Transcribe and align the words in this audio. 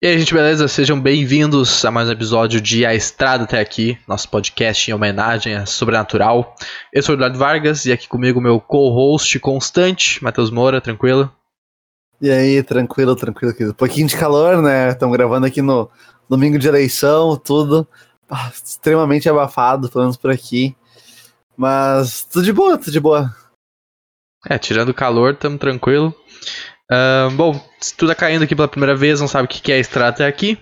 E 0.00 0.06
aí, 0.06 0.16
gente, 0.16 0.32
beleza? 0.32 0.68
Sejam 0.68 1.00
bem-vindos 1.00 1.84
a 1.84 1.90
mais 1.90 2.08
um 2.08 2.12
episódio 2.12 2.60
de 2.60 2.86
A 2.86 2.94
Estrada 2.94 3.42
Até 3.42 3.58
Aqui, 3.58 3.98
nosso 4.06 4.28
podcast 4.28 4.88
em 4.88 4.94
homenagem 4.94 5.56
a 5.56 5.66
Sobrenatural. 5.66 6.54
Eu 6.92 7.02
sou 7.02 7.16
o 7.16 7.18
Eduardo 7.18 7.36
Vargas 7.36 7.84
e 7.84 7.90
aqui 7.90 8.06
comigo 8.06 8.40
meu 8.40 8.60
co-host 8.60 9.40
constante, 9.40 10.22
Matheus 10.22 10.52
Moura, 10.52 10.80
tranquilo? 10.80 11.28
E 12.22 12.30
aí, 12.30 12.62
tranquilo, 12.62 13.16
tranquilo. 13.16 13.52
Um 13.60 13.72
pouquinho 13.72 14.06
de 14.06 14.16
calor, 14.16 14.62
né? 14.62 14.90
Estamos 14.90 15.16
gravando 15.16 15.46
aqui 15.46 15.60
no 15.60 15.90
domingo 16.28 16.60
de 16.60 16.68
eleição, 16.68 17.36
tudo 17.36 17.84
ah, 18.30 18.52
extremamente 18.54 19.28
abafado, 19.28 19.88
pelo 19.88 20.04
menos 20.04 20.16
por 20.16 20.30
aqui. 20.30 20.76
Mas 21.56 22.22
tudo 22.22 22.44
de 22.44 22.52
boa, 22.52 22.78
tudo 22.78 22.92
de 22.92 23.00
boa. 23.00 23.34
É, 24.48 24.56
tirando 24.58 24.90
o 24.90 24.94
calor, 24.94 25.32
estamos 25.32 25.58
tranquilo. 25.58 26.14
Bom, 27.36 27.60
se 27.80 27.96
tu 27.96 28.06
tá 28.06 28.14
caindo 28.14 28.44
aqui 28.44 28.56
pela 28.56 28.68
primeira 28.68 28.96
vez, 28.96 29.20
não 29.20 29.28
sabe 29.28 29.44
o 29.46 29.48
que 29.48 29.72
é 29.72 29.78
Estrada 29.78 30.08
até 30.08 30.26
aqui. 30.26 30.58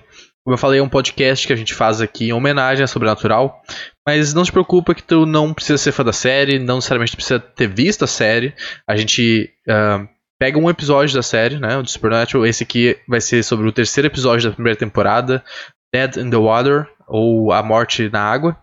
Como 0.46 0.54
eu 0.54 0.58
falei, 0.58 0.78
é 0.78 0.82
um 0.82 0.88
podcast 0.88 1.44
que 1.44 1.52
a 1.52 1.56
gente 1.56 1.74
faz 1.74 2.00
aqui 2.00 2.28
em 2.28 2.32
homenagem 2.32 2.84
a 2.84 2.86
Sobrenatural. 2.86 3.60
Mas 4.06 4.32
não 4.32 4.44
se 4.44 4.52
preocupa 4.52 4.94
que 4.94 5.02
tu 5.02 5.26
não 5.26 5.52
precisa 5.52 5.76
ser 5.76 5.90
fã 5.90 6.04
da 6.04 6.12
série, 6.12 6.60
não 6.60 6.76
necessariamente 6.76 7.16
precisa 7.16 7.40
ter 7.40 7.66
visto 7.66 8.04
a 8.04 8.06
série. 8.06 8.54
A 8.88 8.96
gente 8.96 9.50
uh, 9.68 10.08
pega 10.38 10.56
um 10.56 10.70
episódio 10.70 11.16
da 11.16 11.22
série, 11.22 11.58
né, 11.58 11.76
o 11.76 11.84
Supernatural. 11.84 12.46
Esse 12.46 12.62
aqui 12.62 12.96
vai 13.08 13.20
ser 13.20 13.42
sobre 13.42 13.66
o 13.66 13.72
terceiro 13.72 14.06
episódio 14.06 14.48
da 14.48 14.54
primeira 14.54 14.78
temporada, 14.78 15.42
Dead 15.92 16.16
in 16.18 16.30
the 16.30 16.36
Water, 16.36 16.86
ou 17.08 17.52
A 17.52 17.60
Morte 17.60 18.08
na 18.08 18.20
Água. 18.20 18.56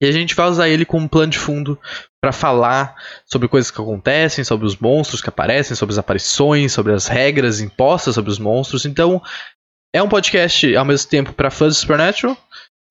E 0.00 0.06
a 0.06 0.12
gente 0.12 0.34
vai 0.34 0.46
usar 0.48 0.68
ele 0.68 0.84
como 0.84 1.08
plano 1.08 1.32
de 1.32 1.38
fundo 1.38 1.78
para 2.20 2.32
falar 2.32 2.94
sobre 3.24 3.48
coisas 3.48 3.70
que 3.70 3.80
acontecem, 3.80 4.44
sobre 4.44 4.66
os 4.66 4.76
monstros 4.76 5.22
que 5.22 5.28
aparecem, 5.28 5.76
sobre 5.76 5.92
as 5.92 5.98
aparições, 5.98 6.72
sobre 6.72 6.92
as 6.92 7.06
regras 7.06 7.60
impostas 7.60 8.14
sobre 8.14 8.30
os 8.30 8.38
monstros. 8.38 8.84
Então, 8.84 9.22
é 9.94 10.02
um 10.02 10.08
podcast 10.08 10.76
ao 10.76 10.84
mesmo 10.84 11.08
tempo 11.08 11.32
para 11.32 11.50
fãs 11.50 11.74
de 11.74 11.80
Supernatural. 11.80 12.36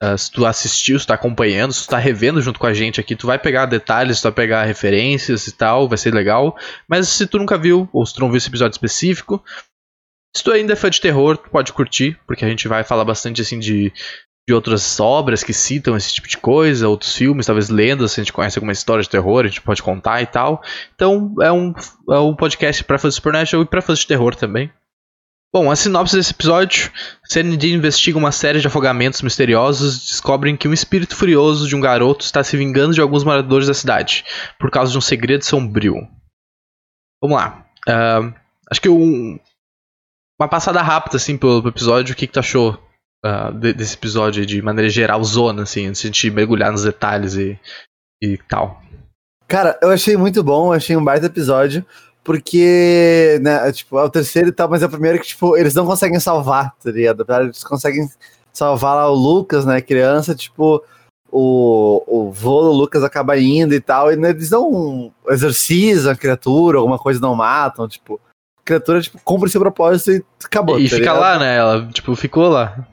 Uh, 0.03 0.17
se 0.17 0.31
tu 0.31 0.45
assistiu, 0.45 0.99
se 0.99 1.05
tu 1.05 1.09
tá 1.09 1.13
acompanhando, 1.13 1.71
se 1.71 1.85
tu 1.85 1.89
tá 1.89 1.97
revendo 1.97 2.41
junto 2.41 2.59
com 2.59 2.65
a 2.65 2.73
gente 2.73 2.99
aqui, 2.99 3.15
tu 3.15 3.27
vai 3.27 3.39
pegar 3.39 3.65
detalhes, 3.65 4.19
tu 4.19 4.23
vai 4.23 4.31
pegar 4.31 4.65
referências 4.65 5.47
e 5.47 5.51
tal, 5.51 5.87
vai 5.87 5.97
ser 5.97 6.13
legal. 6.13 6.57
Mas 6.87 7.07
se 7.07 7.25
tu 7.27 7.37
nunca 7.37 7.57
viu, 7.57 7.87
ou 7.93 8.05
se 8.05 8.13
tu 8.13 8.21
não 8.21 8.29
viu 8.29 8.37
esse 8.37 8.49
episódio 8.49 8.73
específico, 8.73 9.43
se 10.35 10.43
tu 10.43 10.51
ainda 10.51 10.73
é 10.73 10.75
fã 10.75 10.89
de 10.89 10.99
terror, 10.99 11.37
tu 11.37 11.49
pode 11.49 11.71
curtir, 11.71 12.19
porque 12.27 12.43
a 12.43 12.49
gente 12.49 12.67
vai 12.67 12.83
falar 12.83 13.05
bastante 13.05 13.41
assim 13.41 13.57
de 13.57 13.93
de 14.47 14.53
outras 14.53 14.99
obras 14.99 15.43
que 15.43 15.53
citam 15.53 15.97
esse 15.97 16.13
tipo 16.13 16.27
de 16.27 16.37
coisa, 16.37 16.87
outros 16.87 17.15
filmes, 17.15 17.47
talvez 17.47 17.69
lendas, 17.69 18.11
se 18.11 18.19
a 18.19 18.23
gente 18.23 18.33
conhece 18.33 18.59
alguma 18.59 18.73
história 18.73 19.01
de 19.01 19.09
terror, 19.09 19.43
a 19.43 19.47
gente 19.47 19.61
pode 19.61 19.81
contar 19.81 20.21
e 20.21 20.27
tal. 20.27 20.61
Então 20.93 21.33
é 21.41 21.51
um, 21.51 21.73
é 22.11 22.19
um 22.19 22.35
podcast 22.35 22.83
para 22.83 22.99
fazer 22.99 23.15
Supernatural 23.15 23.63
e 23.63 23.67
para 23.67 23.81
fazer 23.81 24.01
de 24.01 24.07
terror 24.07 24.35
também. 24.35 24.71
Bom, 25.51 25.71
a 25.71 25.75
sinopse 25.75 26.15
desse 26.15 26.31
episódio: 26.31 26.91
Sandy 27.23 27.73
investiga 27.73 28.17
uma 28.17 28.31
série 28.31 28.59
de 28.59 28.67
afogamentos 28.67 29.21
misteriosos 29.21 29.95
e 29.95 30.07
descobrem 30.07 30.55
que 30.55 30.67
um 30.67 30.73
espírito 30.73 31.15
furioso 31.15 31.67
de 31.67 31.75
um 31.75 31.81
garoto 31.81 32.23
está 32.23 32.43
se 32.43 32.55
vingando 32.57 32.93
de 32.93 33.01
alguns 33.01 33.23
moradores 33.23 33.67
da 33.67 33.73
cidade, 33.73 34.25
por 34.59 34.69
causa 34.69 34.91
de 34.91 34.97
um 34.97 35.01
segredo 35.01 35.43
sombrio. 35.43 36.07
Vamos 37.21 37.37
lá. 37.37 37.65
Uh, 37.87 38.33
acho 38.69 38.81
que 38.81 38.89
um, 38.89 39.39
uma 40.37 40.49
passada 40.49 40.81
rápida 40.81 41.15
assim 41.15 41.37
pelo 41.37 41.65
episódio, 41.67 42.13
o 42.13 42.15
que, 42.15 42.27
que 42.27 42.33
tu 42.33 42.39
achou 42.39 42.84
uh, 43.25 43.51
de, 43.51 43.73
desse 43.73 43.95
episódio 43.95 44.45
de 44.45 44.61
maneira 44.61 44.89
geral, 44.89 45.23
zona, 45.23 45.63
assim, 45.63 45.87
antes 45.87 46.01
de 46.01 46.07
a 46.07 46.11
gente 46.11 46.31
mergulhar 46.31 46.71
nos 46.71 46.83
detalhes 46.83 47.35
e, 47.35 47.59
e 48.21 48.37
tal. 48.37 48.81
Cara, 49.47 49.77
eu 49.81 49.89
achei 49.89 50.15
muito 50.15 50.43
bom, 50.43 50.71
achei 50.71 50.95
um 50.95 51.03
baita 51.03 51.25
episódio, 51.25 51.85
porque, 52.23 53.39
né, 53.41 53.71
tipo, 53.71 53.97
é 53.99 54.03
o 54.03 54.09
terceiro 54.09 54.49
e 54.49 54.51
tal, 54.51 54.69
mas 54.69 54.81
é 54.81 54.85
o 54.85 54.89
primeiro 54.89 55.19
que, 55.19 55.27
tipo, 55.27 55.55
eles 55.55 55.73
não 55.73 55.85
conseguem 55.85 56.19
salvar, 56.19 56.73
tá 56.83 56.91
ligado? 56.91 57.25
Eles 57.41 57.63
conseguem 57.63 58.09
salvar 58.51 58.95
lá 58.95 59.09
o 59.09 59.13
Lucas, 59.13 59.65
né, 59.65 59.81
criança, 59.81 60.33
tipo, 60.33 60.83
o, 61.31 62.03
o 62.07 62.31
vô 62.31 62.63
do 62.63 62.71
Lucas 62.71 63.03
acaba 63.03 63.37
indo 63.37 63.75
e 63.75 63.79
tal, 63.79 64.11
e 64.11 64.15
eles 64.15 64.49
não 64.49 65.11
exorcizam 65.27 66.13
a 66.13 66.15
criatura, 66.15 66.79
alguma 66.79 66.97
coisa 66.97 67.19
não 67.19 67.35
matam, 67.35 67.87
tipo, 67.87 68.19
a 68.57 68.63
criatura, 68.63 69.01
tipo, 69.01 69.19
cumpre 69.23 69.49
seu 69.49 69.61
propósito 69.61 70.11
e 70.11 70.23
acabou. 70.43 70.79
E 70.79 70.85
tá 70.85 70.95
fica 70.95 70.99
ligado? 70.99 71.19
lá, 71.19 71.37
né, 71.37 71.57
ela, 71.57 71.87
tipo, 71.89 72.15
ficou 72.15 72.47
lá. 72.47 72.87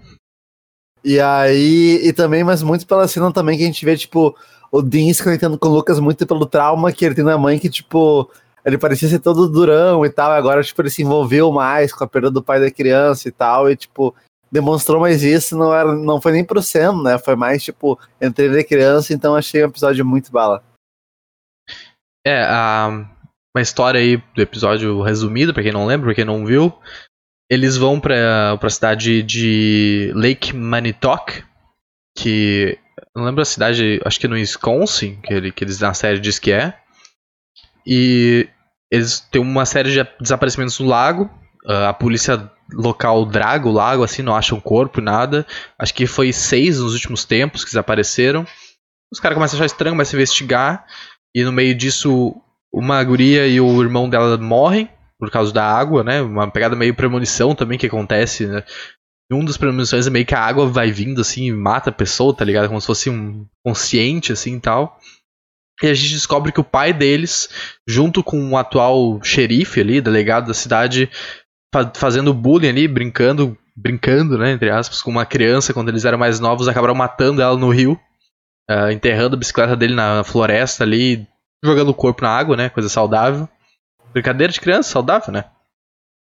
E 1.04 1.18
aí, 1.18 2.00
e 2.02 2.12
também, 2.12 2.44
mas 2.44 2.62
muito 2.62 2.86
pela 2.86 3.08
cena 3.08 3.32
também 3.32 3.58
que 3.58 3.64
a 3.64 3.66
gente 3.66 3.84
vê, 3.84 3.96
tipo, 3.96 4.36
o 4.70 4.80
Dean 4.80 5.12
se 5.12 5.22
conectando 5.22 5.58
com 5.58 5.68
o 5.68 5.72
Lucas 5.72 5.98
muito 5.98 6.26
pelo 6.26 6.46
trauma 6.46 6.92
que 6.92 7.04
ele 7.04 7.14
tem 7.14 7.24
na 7.24 7.36
mãe, 7.36 7.58
que, 7.58 7.68
tipo, 7.68 8.30
ele 8.64 8.78
parecia 8.78 9.08
ser 9.08 9.18
todo 9.18 9.48
durão 9.48 10.06
e 10.06 10.10
tal, 10.10 10.32
e 10.32 10.36
agora, 10.36 10.62
tipo, 10.62 10.80
ele 10.80 10.90
se 10.90 11.02
envolveu 11.02 11.50
mais 11.50 11.92
com 11.92 12.04
a 12.04 12.06
perda 12.06 12.30
do 12.30 12.42
pai 12.42 12.60
da 12.60 12.70
criança 12.70 13.28
e 13.28 13.32
tal, 13.32 13.68
e, 13.68 13.76
tipo, 13.76 14.14
demonstrou 14.50 15.00
mais 15.00 15.22
isso, 15.24 15.56
não, 15.56 15.74
era, 15.74 15.92
não 15.92 16.20
foi 16.20 16.32
nem 16.32 16.44
pro 16.44 16.62
Sam, 16.62 17.02
né, 17.02 17.18
foi 17.18 17.34
mais, 17.34 17.64
tipo, 17.64 17.98
entre 18.20 18.44
ele 18.44 18.60
e 18.60 18.64
criança, 18.64 19.12
então 19.12 19.34
achei 19.34 19.64
um 19.64 19.68
episódio 19.68 20.04
muito 20.06 20.30
bala. 20.30 20.62
É, 22.24 22.44
a, 22.44 23.04
uma 23.54 23.62
história 23.62 23.98
aí 23.98 24.22
do 24.34 24.40
episódio 24.40 25.02
resumido, 25.02 25.52
pra 25.52 25.62
quem 25.62 25.72
não 25.72 25.84
lembra, 25.84 26.06
pra 26.06 26.14
quem 26.14 26.24
não 26.24 26.46
viu, 26.46 26.72
eles 27.52 27.76
vão 27.76 28.00
pra, 28.00 28.56
pra 28.56 28.70
cidade 28.70 29.22
de 29.22 30.10
Lake 30.14 30.56
Manitok, 30.56 31.44
que. 32.16 32.78
Não 33.14 33.24
lembro 33.24 33.42
a 33.42 33.44
cidade, 33.44 34.00
acho 34.06 34.18
que 34.18 34.26
no 34.26 34.36
Wisconsin, 34.36 35.20
que, 35.20 35.34
ele, 35.34 35.52
que 35.52 35.62
eles 35.62 35.78
na 35.78 35.92
série 35.92 36.18
diz 36.18 36.38
que 36.38 36.50
é. 36.50 36.74
E 37.86 38.48
eles 38.90 39.20
têm 39.20 39.42
uma 39.42 39.66
série 39.66 39.92
de 39.92 40.08
desaparecimentos 40.18 40.80
no 40.80 40.86
lago. 40.86 41.24
Uh, 41.66 41.88
a 41.88 41.92
polícia 41.92 42.50
local 42.72 43.26
draga 43.26 43.68
o 43.68 43.72
lago, 43.72 44.02
assim, 44.02 44.22
não 44.22 44.34
acha 44.34 44.54
um 44.54 44.60
corpo, 44.60 45.02
nada. 45.02 45.46
Acho 45.78 45.92
que 45.92 46.06
foi 46.06 46.32
seis 46.32 46.78
nos 46.78 46.94
últimos 46.94 47.26
tempos 47.26 47.64
que 47.64 47.70
desapareceram. 47.70 48.46
Os 49.12 49.20
caras 49.20 49.36
começam 49.36 49.58
a 49.58 49.58
achar 49.58 49.66
estranho, 49.66 49.94
começam 49.94 50.16
a 50.16 50.22
investigar. 50.22 50.86
E 51.34 51.44
no 51.44 51.52
meio 51.52 51.74
disso, 51.74 52.34
uma 52.72 53.04
guria 53.04 53.46
e 53.46 53.60
o 53.60 53.82
irmão 53.82 54.08
dela 54.08 54.38
morrem 54.38 54.88
por 55.22 55.30
causa 55.30 55.52
da 55.52 55.64
água, 55.64 56.02
né? 56.02 56.20
Uma 56.20 56.50
pegada 56.50 56.74
meio 56.74 56.96
premonição 56.96 57.54
também 57.54 57.78
que 57.78 57.86
acontece, 57.86 58.44
né? 58.44 58.64
Um 59.32 59.44
dos 59.44 59.56
premonições 59.56 60.04
é 60.04 60.10
meio 60.10 60.26
que 60.26 60.34
a 60.34 60.40
água 60.40 60.66
vai 60.66 60.90
vindo 60.90 61.20
assim 61.20 61.44
e 61.44 61.52
mata 61.52 61.90
a 61.90 61.92
pessoa, 61.92 62.34
tá 62.34 62.44
ligado? 62.44 62.66
Como 62.66 62.80
se 62.80 62.88
fosse 62.88 63.08
um 63.08 63.46
consciente 63.64 64.32
assim 64.32 64.56
e 64.56 64.60
tal. 64.60 64.98
E 65.80 65.86
a 65.86 65.94
gente 65.94 66.14
descobre 66.14 66.50
que 66.50 66.58
o 66.58 66.64
pai 66.64 66.92
deles, 66.92 67.48
junto 67.86 68.20
com 68.20 68.50
o 68.50 68.56
atual 68.56 69.22
xerife 69.22 69.80
ali, 69.80 70.00
delegado 70.00 70.48
da 70.48 70.54
cidade, 70.54 71.08
fazendo 71.94 72.34
bullying 72.34 72.70
ali, 72.70 72.88
brincando, 72.88 73.56
brincando, 73.76 74.36
né, 74.36 74.50
entre 74.50 74.70
aspas, 74.70 75.00
com 75.00 75.12
uma 75.12 75.24
criança 75.24 75.72
quando 75.72 75.88
eles 75.88 76.04
eram 76.04 76.18
mais 76.18 76.40
novos, 76.40 76.66
acabaram 76.66 76.96
matando 76.96 77.40
ela 77.40 77.56
no 77.56 77.70
rio, 77.70 77.92
uh, 78.68 78.90
enterrando 78.90 79.36
a 79.36 79.38
bicicleta 79.38 79.76
dele 79.76 79.94
na 79.94 80.24
floresta 80.24 80.82
ali, 80.82 81.24
jogando 81.64 81.90
o 81.90 81.94
corpo 81.94 82.24
na 82.24 82.30
água, 82.30 82.56
né, 82.56 82.68
coisa 82.68 82.88
saudável. 82.88 83.48
Brincadeira 84.12 84.52
de 84.52 84.60
criança, 84.60 84.90
saudável, 84.90 85.32
né? 85.32 85.44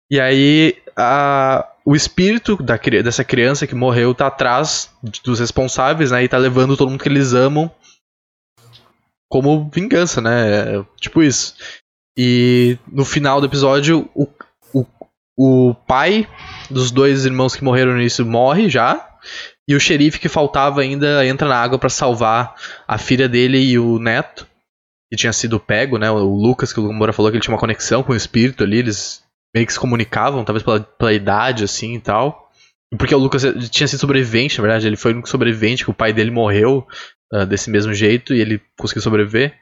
E 0.10 0.20
aí 0.20 0.78
a, 0.96 1.68
o 1.86 1.96
espírito 1.96 2.62
da, 2.62 2.78
dessa 2.78 3.24
criança 3.24 3.66
que 3.66 3.76
morreu 3.76 4.14
tá 4.14 4.28
atrás 4.28 4.94
dos 5.24 5.40
responsáveis, 5.40 6.12
né? 6.12 6.24
E 6.24 6.28
tá 6.28 6.38
levando 6.38 6.78
todo 6.78 6.90
mundo 6.90 7.02
que 7.02 7.10
eles 7.10 7.34
amam 7.34 7.72
como 9.30 9.70
vingança, 9.74 10.20
né? 10.20 10.86
Tipo 11.00 11.24
isso. 11.24 11.56
E 12.18 12.78
no 12.92 13.06
final 13.06 13.40
do 13.40 13.48
episódio, 13.48 14.10
o, 14.14 14.28
o, 14.74 14.86
o 15.38 15.74
pai 15.88 16.28
dos 16.70 16.92
dois 16.92 17.26
irmãos 17.26 17.56
que 17.56 17.64
morreram 17.64 17.96
nisso 17.96 18.26
morre 18.26 18.70
já. 18.70 19.08
E 19.68 19.76
o 19.76 19.80
xerife 19.80 20.20
que 20.20 20.28
faltava 20.28 20.82
ainda 20.82 21.26
entra 21.26 21.48
na 21.48 21.56
água 21.56 21.80
para 21.80 21.90
salvar 21.90 22.56
a 22.86 22.98
filha 22.98 23.30
dele 23.30 23.58
e 23.58 23.80
o 23.80 23.98
neto 24.00 24.46
que 25.12 25.18
tinha 25.18 25.34
sido 25.34 25.60
pego, 25.60 25.98
né? 25.98 26.10
O 26.10 26.34
Lucas, 26.34 26.72
que 26.72 26.80
o 26.80 26.94
Moura 26.94 27.12
falou 27.12 27.30
que 27.30 27.36
ele 27.36 27.44
tinha 27.44 27.54
uma 27.54 27.60
conexão 27.60 28.02
com 28.02 28.14
o 28.14 28.16
espírito 28.16 28.64
ali, 28.64 28.78
eles 28.78 29.22
meio 29.54 29.68
que 29.68 29.74
se 29.74 29.80
comunicavam, 29.80 30.46
talvez 30.46 30.64
pela, 30.64 30.80
pela 30.80 31.12
idade, 31.12 31.66
assim 31.66 31.96
e 31.96 32.00
tal. 32.00 32.50
Porque 32.98 33.14
o 33.14 33.18
Lucas 33.18 33.44
tinha 33.70 33.88
sido 33.88 34.00
sobrevivente, 34.00 34.58
na 34.58 34.62
verdade, 34.62 34.88
ele 34.88 34.96
foi 34.96 35.12
o 35.12 35.16
único 35.16 35.28
sobrevivente, 35.28 35.84
que 35.84 35.92
o 35.92 35.94
pai 35.94 36.14
dele 36.14 36.32
morreu 36.32 36.88
uh, 37.34 37.46
desse 37.46 37.70
mesmo 37.70 37.94
jeito 37.94 38.34
e 38.34 38.40
ele 38.40 38.62
conseguiu 38.78 39.02
sobreviver. 39.02 39.54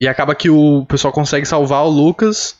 E 0.00 0.08
acaba 0.08 0.34
que 0.34 0.48
o 0.48 0.86
pessoal 0.86 1.12
consegue 1.12 1.46
salvar 1.46 1.84
o 1.84 1.90
Lucas 1.90 2.58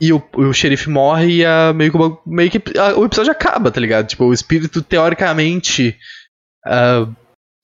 e 0.00 0.14
o, 0.14 0.22
o 0.34 0.52
xerife 0.54 0.88
morre 0.88 1.36
e 1.36 1.44
a, 1.44 1.72
meio, 1.74 1.92
que, 1.92 1.98
meio 2.26 2.50
que 2.50 2.78
a, 2.78 2.98
o 2.98 3.04
episódio 3.04 3.32
acaba, 3.32 3.70
tá 3.70 3.80
ligado? 3.80 4.06
Tipo, 4.06 4.24
o 4.24 4.32
espírito 4.32 4.82
teoricamente 4.82 5.98
uh, 6.66 7.14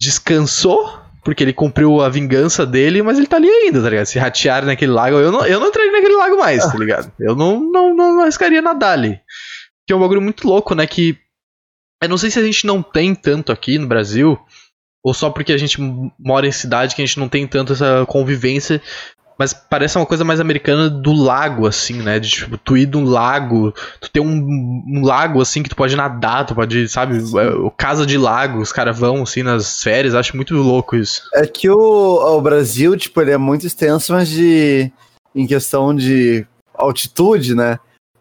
descansou 0.00 1.05
porque 1.26 1.42
ele 1.42 1.52
cumpriu 1.52 2.00
a 2.00 2.08
vingança 2.08 2.64
dele, 2.64 3.02
mas 3.02 3.18
ele 3.18 3.26
tá 3.26 3.36
ali 3.36 3.48
ainda, 3.48 3.82
tá 3.82 3.90
ligado? 3.90 4.06
Se 4.06 4.16
ratear 4.16 4.64
naquele 4.64 4.92
lago, 4.92 5.16
eu 5.16 5.32
não, 5.32 5.44
eu 5.44 5.58
não 5.58 5.66
entraria 5.66 5.90
naquele 5.90 6.14
lago 6.14 6.38
mais, 6.38 6.64
tá 6.64 6.78
ligado? 6.78 7.12
Eu 7.18 7.34
não, 7.34 7.58
não, 7.58 7.92
não 7.96 8.20
arriscaria 8.20 8.62
nadar 8.62 8.92
ali. 8.92 9.20
Que 9.84 9.92
é 9.92 9.96
um 9.96 9.98
bagulho 9.98 10.22
muito 10.22 10.46
louco, 10.46 10.72
né? 10.72 10.86
Que 10.86 11.18
eu 12.00 12.08
não 12.08 12.16
sei 12.16 12.30
se 12.30 12.38
a 12.38 12.44
gente 12.44 12.64
não 12.64 12.80
tem 12.80 13.12
tanto 13.12 13.50
aqui 13.50 13.76
no 13.76 13.88
Brasil, 13.88 14.38
ou 15.02 15.12
só 15.12 15.28
porque 15.28 15.52
a 15.52 15.58
gente 15.58 15.80
mora 16.16 16.46
em 16.46 16.52
cidade 16.52 16.94
que 16.94 17.02
a 17.02 17.04
gente 17.04 17.18
não 17.18 17.28
tem 17.28 17.44
tanto 17.44 17.72
essa 17.72 18.06
convivência 18.06 18.80
Mas 19.38 19.52
parece 19.52 19.98
uma 19.98 20.06
coisa 20.06 20.24
mais 20.24 20.40
americana 20.40 20.88
do 20.88 21.12
lago, 21.12 21.66
assim, 21.66 22.00
né? 22.02 22.18
De 22.18 22.28
tipo, 22.28 22.56
tu 22.56 22.76
ir 22.76 22.86
num 22.88 23.04
lago, 23.04 23.72
tu 24.00 24.10
tem 24.10 24.22
um, 24.22 24.82
um 24.86 25.04
lago 25.04 25.40
assim 25.40 25.62
que 25.62 25.68
tu 25.68 25.76
pode 25.76 25.94
nadar, 25.94 26.46
tu 26.46 26.54
pode, 26.54 26.88
sabe, 26.88 27.18
o 27.18 27.70
casa 27.70 28.06
de 28.06 28.16
lago, 28.16 28.60
os 28.60 28.72
caras 28.72 28.98
vão 28.98 29.22
assim 29.22 29.42
nas 29.42 29.82
férias, 29.82 30.14
acho 30.14 30.36
muito 30.36 30.54
louco 30.54 30.96
isso. 30.96 31.22
É 31.34 31.46
que 31.46 31.68
o, 31.68 31.76
o 31.76 32.40
Brasil, 32.40 32.96
tipo, 32.96 33.20
ele 33.20 33.32
é 33.32 33.38
muito 33.38 33.66
extenso, 33.66 34.12
mas 34.12 34.28
de. 34.28 34.90
em 35.34 35.46
questão 35.46 35.94
de 35.94 36.46
altitude, 36.74 37.54
né? 37.54 37.78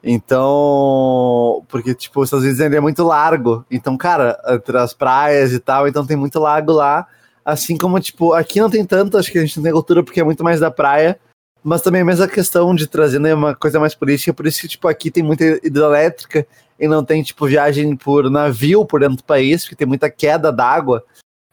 Então, 0.07 1.65
porque, 1.67 1.95
tipo, 1.95 2.21
os 2.21 2.27
Estados 2.27 2.45
Unidos 2.45 2.59
ele 2.59 2.75
é 2.75 2.79
muito 2.79 3.03
largo. 3.03 3.65
Então, 3.71 3.97
cara, 3.97 4.37
entre 4.49 4.77
as 4.77 4.93
praias 4.93 5.51
e 5.51 5.59
tal, 5.59 5.87
então 5.87 6.05
tem 6.05 6.15
muito 6.15 6.39
lago 6.39 6.71
lá. 6.71 7.07
Assim 7.45 7.77
como, 7.77 7.99
tipo, 7.99 8.33
aqui 8.33 8.59
não 8.59 8.71
tem 8.71 8.83
tanto, 8.83 9.17
acho 9.17 9.31
que 9.31 9.37
a 9.37 9.41
gente 9.41 9.57
não 9.57 9.63
tem 9.63 9.71
cultura 9.71 10.03
porque 10.03 10.19
é 10.19 10.23
muito 10.23 10.43
mais 10.43 10.59
da 10.59 10.71
praia, 10.71 11.19
mas 11.63 11.81
também 11.81 12.01
a 12.01 12.05
mesma 12.05 12.27
questão 12.27 12.73
de 12.73 12.87
trazer 12.87 13.19
né, 13.19 13.35
uma 13.35 13.53
coisa 13.53 13.79
mais 13.79 13.93
política, 13.93 14.33
por 14.33 14.47
isso 14.47 14.61
que, 14.61 14.67
tipo, 14.67 14.87
aqui 14.87 15.11
tem 15.11 15.21
muita 15.21 15.43
hidrelétrica 15.63 16.45
e 16.79 16.87
não 16.87 17.05
tem, 17.05 17.21
tipo, 17.21 17.45
viagem 17.45 17.95
por 17.95 18.29
navio 18.31 18.83
por 18.83 18.99
dentro 18.99 19.17
do 19.17 19.23
país, 19.23 19.63
porque 19.63 19.75
tem 19.75 19.87
muita 19.87 20.09
queda 20.09 20.51
d'água, 20.51 21.03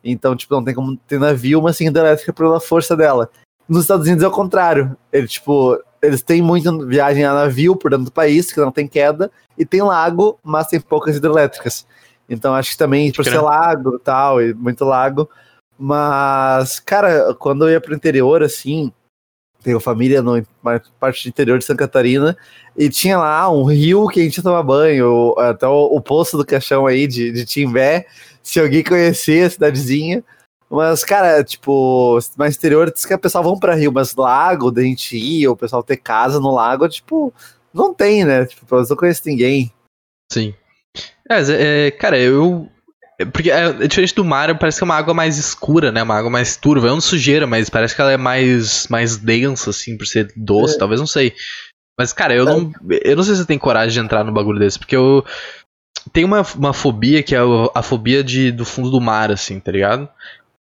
então, 0.02 0.34
tipo, 0.34 0.54
não 0.54 0.64
tem 0.64 0.74
como 0.74 0.96
ter 0.96 1.20
navio, 1.20 1.60
mas 1.60 1.76
sim 1.76 1.86
hidrelétrica 1.86 2.32
pela 2.32 2.58
força 2.58 2.96
dela. 2.96 3.30
Nos 3.68 3.82
Estados 3.82 4.06
Unidos 4.06 4.24
é 4.24 4.28
o 4.28 4.32
contrário, 4.32 4.96
ele, 5.12 5.28
tipo, 5.28 5.78
eles 6.02 6.22
têm 6.22 6.40
muita 6.40 6.72
viagem 6.86 7.24
a 7.24 7.34
navio 7.34 7.76
por 7.76 7.90
dentro 7.90 8.06
do 8.06 8.12
país, 8.12 8.50
que 8.50 8.58
não 8.60 8.72
tem 8.72 8.88
queda, 8.88 9.30
e 9.56 9.64
tem 9.66 9.82
lago, 9.82 10.38
mas 10.42 10.66
tem 10.66 10.80
poucas 10.80 11.16
hidrelétricas. 11.16 11.86
Então, 12.28 12.54
acho 12.54 12.70
que 12.70 12.78
também, 12.78 13.12
por 13.12 13.24
ser 13.24 13.40
lago 13.40 13.96
e 13.96 13.98
tal, 13.98 14.42
e 14.42 14.52
muito 14.54 14.84
lago, 14.84 15.28
mas, 15.84 16.78
cara, 16.78 17.34
quando 17.34 17.66
eu 17.66 17.72
ia 17.72 17.80
pro 17.80 17.92
interior, 17.92 18.40
assim, 18.40 18.92
tenho 19.64 19.80
família 19.80 20.22
no 20.22 20.40
parte 21.00 21.24
do 21.24 21.28
interior 21.28 21.58
de 21.58 21.64
Santa 21.64 21.80
Catarina, 21.80 22.36
e 22.76 22.88
tinha 22.88 23.18
lá 23.18 23.50
um 23.50 23.64
rio 23.64 24.06
que 24.06 24.20
a 24.20 24.22
gente 24.22 24.40
toma 24.40 24.62
banho, 24.62 25.34
até 25.36 25.66
o, 25.66 25.86
o 25.86 26.00
poço 26.00 26.36
do 26.36 26.46
caixão 26.46 26.86
aí 26.86 27.08
de, 27.08 27.32
de 27.32 27.44
Timbé, 27.44 28.06
se 28.44 28.60
alguém 28.60 28.84
conhecer 28.84 29.46
a 29.46 29.50
cidadezinha. 29.50 30.22
Mas, 30.70 31.02
cara, 31.02 31.42
tipo, 31.42 32.16
mais 32.38 32.56
interior 32.56 32.88
diz 32.88 33.04
que 33.04 33.12
o 33.12 33.18
pessoal 33.18 33.42
vão 33.42 33.58
pra 33.58 33.74
rio, 33.74 33.90
mas 33.90 34.14
lago, 34.14 34.70
da 34.70 34.82
gente 34.82 35.16
ir, 35.16 35.48
o 35.48 35.56
pessoal 35.56 35.82
ter 35.82 35.96
casa 35.96 36.38
no 36.38 36.54
lago, 36.54 36.88
tipo, 36.88 37.34
não 37.74 37.92
tem, 37.92 38.24
né? 38.24 38.46
Tipo, 38.46 38.76
eu 38.76 38.86
não 38.88 38.96
conheço 38.96 39.22
ninguém. 39.26 39.72
Sim. 40.32 40.54
É, 41.28 41.86
é, 41.86 41.90
cara, 41.90 42.16
eu 42.16 42.70
porque 43.24 43.50
é, 43.50 43.66
é, 43.66 43.86
diferente 43.86 44.14
do 44.14 44.24
mar, 44.24 44.56
parece 44.58 44.78
que 44.78 44.84
é 44.84 44.86
uma 44.86 44.96
água 44.96 45.14
mais 45.14 45.38
escura, 45.38 45.92
né? 45.92 46.02
Uma 46.02 46.16
água 46.16 46.30
mais 46.30 46.56
turva. 46.56 46.88
É 46.88 46.92
uma 46.92 47.00
sujeira, 47.00 47.46
mas 47.46 47.70
parece 47.70 47.94
que 47.94 48.00
ela 48.00 48.12
é 48.12 48.16
mais, 48.16 48.86
mais 48.88 49.16
densa, 49.16 49.70
assim, 49.70 49.96
por 49.96 50.06
ser 50.06 50.32
doce, 50.36 50.76
é. 50.76 50.78
talvez, 50.78 51.00
não 51.00 51.06
sei. 51.06 51.34
Mas, 51.98 52.12
cara, 52.12 52.34
eu 52.34 52.44
não, 52.44 52.72
eu 53.04 53.16
não 53.16 53.22
sei 53.22 53.34
se 53.34 53.42
eu 53.42 53.46
tenho 53.46 53.60
coragem 53.60 53.92
de 53.92 54.00
entrar 54.00 54.24
no 54.24 54.32
bagulho 54.32 54.58
desse, 54.58 54.78
porque 54.78 54.96
eu. 54.96 55.24
Tem 56.12 56.24
uma, 56.24 56.44
uma 56.56 56.72
fobia 56.72 57.22
que 57.22 57.34
é 57.34 57.38
a 57.74 57.82
fobia 57.82 58.24
de, 58.24 58.50
do 58.50 58.64
fundo 58.64 58.90
do 58.90 59.00
mar, 59.00 59.30
assim, 59.30 59.60
tá 59.60 59.70
ligado? 59.70 60.08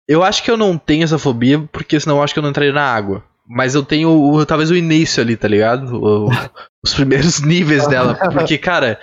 Eu 0.08 0.24
acho 0.24 0.44
que 0.44 0.52
eu 0.52 0.58
não 0.58 0.78
tenho 0.78 1.06
essa 1.06 1.18
fobia, 1.18 1.60
porque 1.72 1.98
senão 2.00 2.18
eu 2.18 2.24
acho 2.24 2.34
que 2.34 2.40
eu 2.40 2.44
não 2.44 2.50
entraria 2.50 2.74
na 2.74 2.84
água. 2.84 3.24
Mas 3.48 3.76
eu 3.76 3.84
tenho 3.84 4.10
o, 4.10 4.46
talvez 4.46 4.70
o 4.70 4.76
início 4.76 5.22
ali, 5.22 5.38
tá 5.38 5.48
ligado? 5.48 5.96
O, 5.96 6.30
os 6.84 6.94
primeiros 6.94 7.40
níveis 7.40 7.88
dela. 7.88 8.16
Porque, 8.16 8.58
cara, 8.58 9.00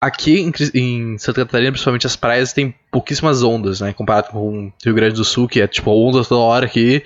Aqui 0.00 0.40
em, 0.40 0.52
em, 0.74 1.18
Santa 1.18 1.44
Catarina, 1.44 1.72
principalmente 1.72 2.06
as 2.06 2.14
praias, 2.14 2.52
tem 2.52 2.72
pouquíssimas 2.90 3.42
ondas, 3.42 3.80
né? 3.80 3.92
Comparado 3.92 4.28
com 4.30 4.68
o 4.68 4.72
Rio 4.84 4.94
Grande 4.94 5.16
do 5.16 5.24
Sul, 5.24 5.48
que 5.48 5.60
é 5.60 5.66
tipo 5.66 5.90
onda 5.90 6.24
toda 6.24 6.40
hora 6.40 6.66
aqui. 6.66 7.02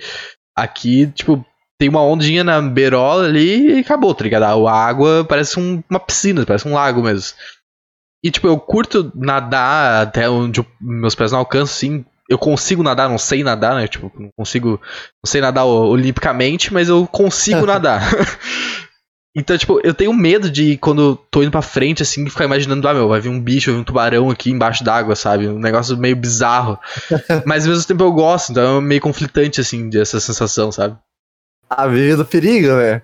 Aqui, 0.55 1.07
tipo, 1.07 1.43
tem 1.79 1.89
uma 1.89 2.03
ondinha 2.03 2.43
na 2.43 2.61
beirola 2.61 3.25
ali 3.25 3.77
e 3.77 3.79
acabou, 3.79 4.13
tá 4.13 4.23
ligado? 4.23 4.67
A 4.67 4.73
água 4.73 5.25
parece 5.27 5.59
um, 5.59 5.83
uma 5.89 5.99
piscina, 5.99 6.45
parece 6.45 6.67
um 6.67 6.73
lago 6.73 7.01
mesmo. 7.01 7.35
E, 8.23 8.31
tipo, 8.31 8.47
eu 8.47 8.57
curto 8.57 9.11
nadar 9.13 10.03
até 10.03 10.29
onde 10.29 10.61
eu, 10.61 10.65
meus 10.79 11.13
pés 11.13 11.31
não 11.31 11.39
alcançam, 11.39 11.75
assim. 11.75 12.05
Eu 12.29 12.37
consigo 12.37 12.81
nadar, 12.81 13.09
não 13.09 13.17
sei 13.17 13.43
nadar, 13.43 13.75
né? 13.75 13.87
Tipo, 13.87 14.09
não 14.17 14.29
consigo. 14.37 14.79
Não 15.23 15.29
sei 15.29 15.41
nadar 15.41 15.65
olimpicamente, 15.65 16.73
mas 16.73 16.87
eu 16.87 17.05
consigo 17.05 17.65
nadar. 17.67 18.01
Então, 19.35 19.57
tipo, 19.57 19.79
eu 19.83 19.95
tenho 19.95 20.13
medo 20.13 20.47
de 20.49 20.77
quando 20.77 21.15
tô 21.31 21.41
indo 21.41 21.49
pra 21.49 21.63
frente, 21.63 22.03
assim, 22.03 22.29
ficar 22.29 22.45
imaginando, 22.45 22.87
ah, 22.87 22.93
meu, 22.93 23.07
vai 23.07 23.19
vir 23.19 23.29
um 23.29 23.41
bicho, 23.41 23.71
vai 23.71 23.75
vir 23.75 23.81
um 23.81 23.83
tubarão 23.83 24.29
aqui 24.29 24.51
embaixo 24.51 24.83
d'água, 24.83 25.15
sabe? 25.15 25.47
Um 25.47 25.57
negócio 25.57 25.97
meio 25.97 26.15
bizarro. 26.15 26.77
Mas 27.43 27.65
ao 27.65 27.71
mesmo 27.71 27.85
tempo 27.85 28.03
eu 28.03 28.11
gosto, 28.11 28.51
então 28.51 28.77
é 28.77 28.81
meio 28.81 29.01
conflitante, 29.01 29.59
assim, 29.59 29.89
dessa 29.89 30.19
sensação, 30.19 30.71
sabe? 30.71 30.95
A 31.67 31.87
vida 31.87 32.17
do 32.17 32.25
perigo, 32.25 32.67
né? 32.67 33.01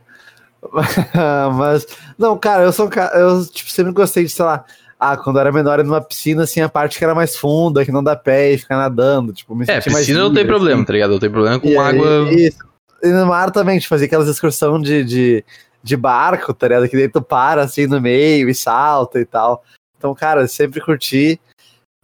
Mas, 1.57 1.87
não, 2.15 2.37
cara, 2.37 2.63
eu 2.63 2.71
sou 2.71 2.85
um 2.85 2.89
cara, 2.89 3.17
eu, 3.17 3.43
tipo, 3.47 3.71
sempre 3.71 3.91
gostei 3.91 4.23
de, 4.23 4.29
sei 4.29 4.45
lá, 4.45 4.63
ah, 4.99 5.17
quando 5.17 5.37
eu 5.37 5.41
era 5.41 5.51
menor, 5.51 5.83
numa 5.83 6.01
piscina, 6.01 6.43
assim, 6.43 6.61
a 6.61 6.69
parte 6.69 6.99
que 6.99 7.03
era 7.03 7.15
mais 7.15 7.35
funda, 7.35 7.83
que 7.83 7.91
não 7.91 8.03
dá 8.03 8.15
pé 8.15 8.51
e 8.51 8.57
ficar 8.59 8.77
nadando, 8.77 9.33
tipo, 9.33 9.55
me 9.55 9.65
É, 9.67 9.81
piscina 9.81 10.19
não 10.19 10.33
tem 10.33 10.45
problema, 10.45 10.75
assim. 10.77 10.85
tá 10.85 10.93
ligado? 10.93 11.13
Eu 11.13 11.19
tenho 11.19 11.31
problema 11.31 11.59
com 11.59 11.69
e 11.69 11.75
água... 11.75 12.27
Aí, 12.27 12.47
isso. 12.47 12.69
E 13.01 13.07
no 13.07 13.25
mar 13.25 13.49
também, 13.49 13.79
tipo, 13.79 13.89
fazer 13.89 14.05
aquelas 14.05 14.27
excursões 14.27 14.83
de, 14.83 15.03
de 15.05 15.45
de 15.83 15.95
barco, 15.95 16.53
tá 16.53 16.67
ligado? 16.67 16.89
Que 16.89 16.97
daí 16.97 17.09
tu 17.09 17.21
para 17.21 17.63
assim 17.63 17.87
no 17.87 18.01
meio 18.01 18.49
e 18.49 18.55
salta 18.55 19.19
e 19.19 19.25
tal. 19.25 19.63
Então, 19.97 20.13
cara, 20.15 20.47
sempre 20.47 20.81
curti. 20.81 21.39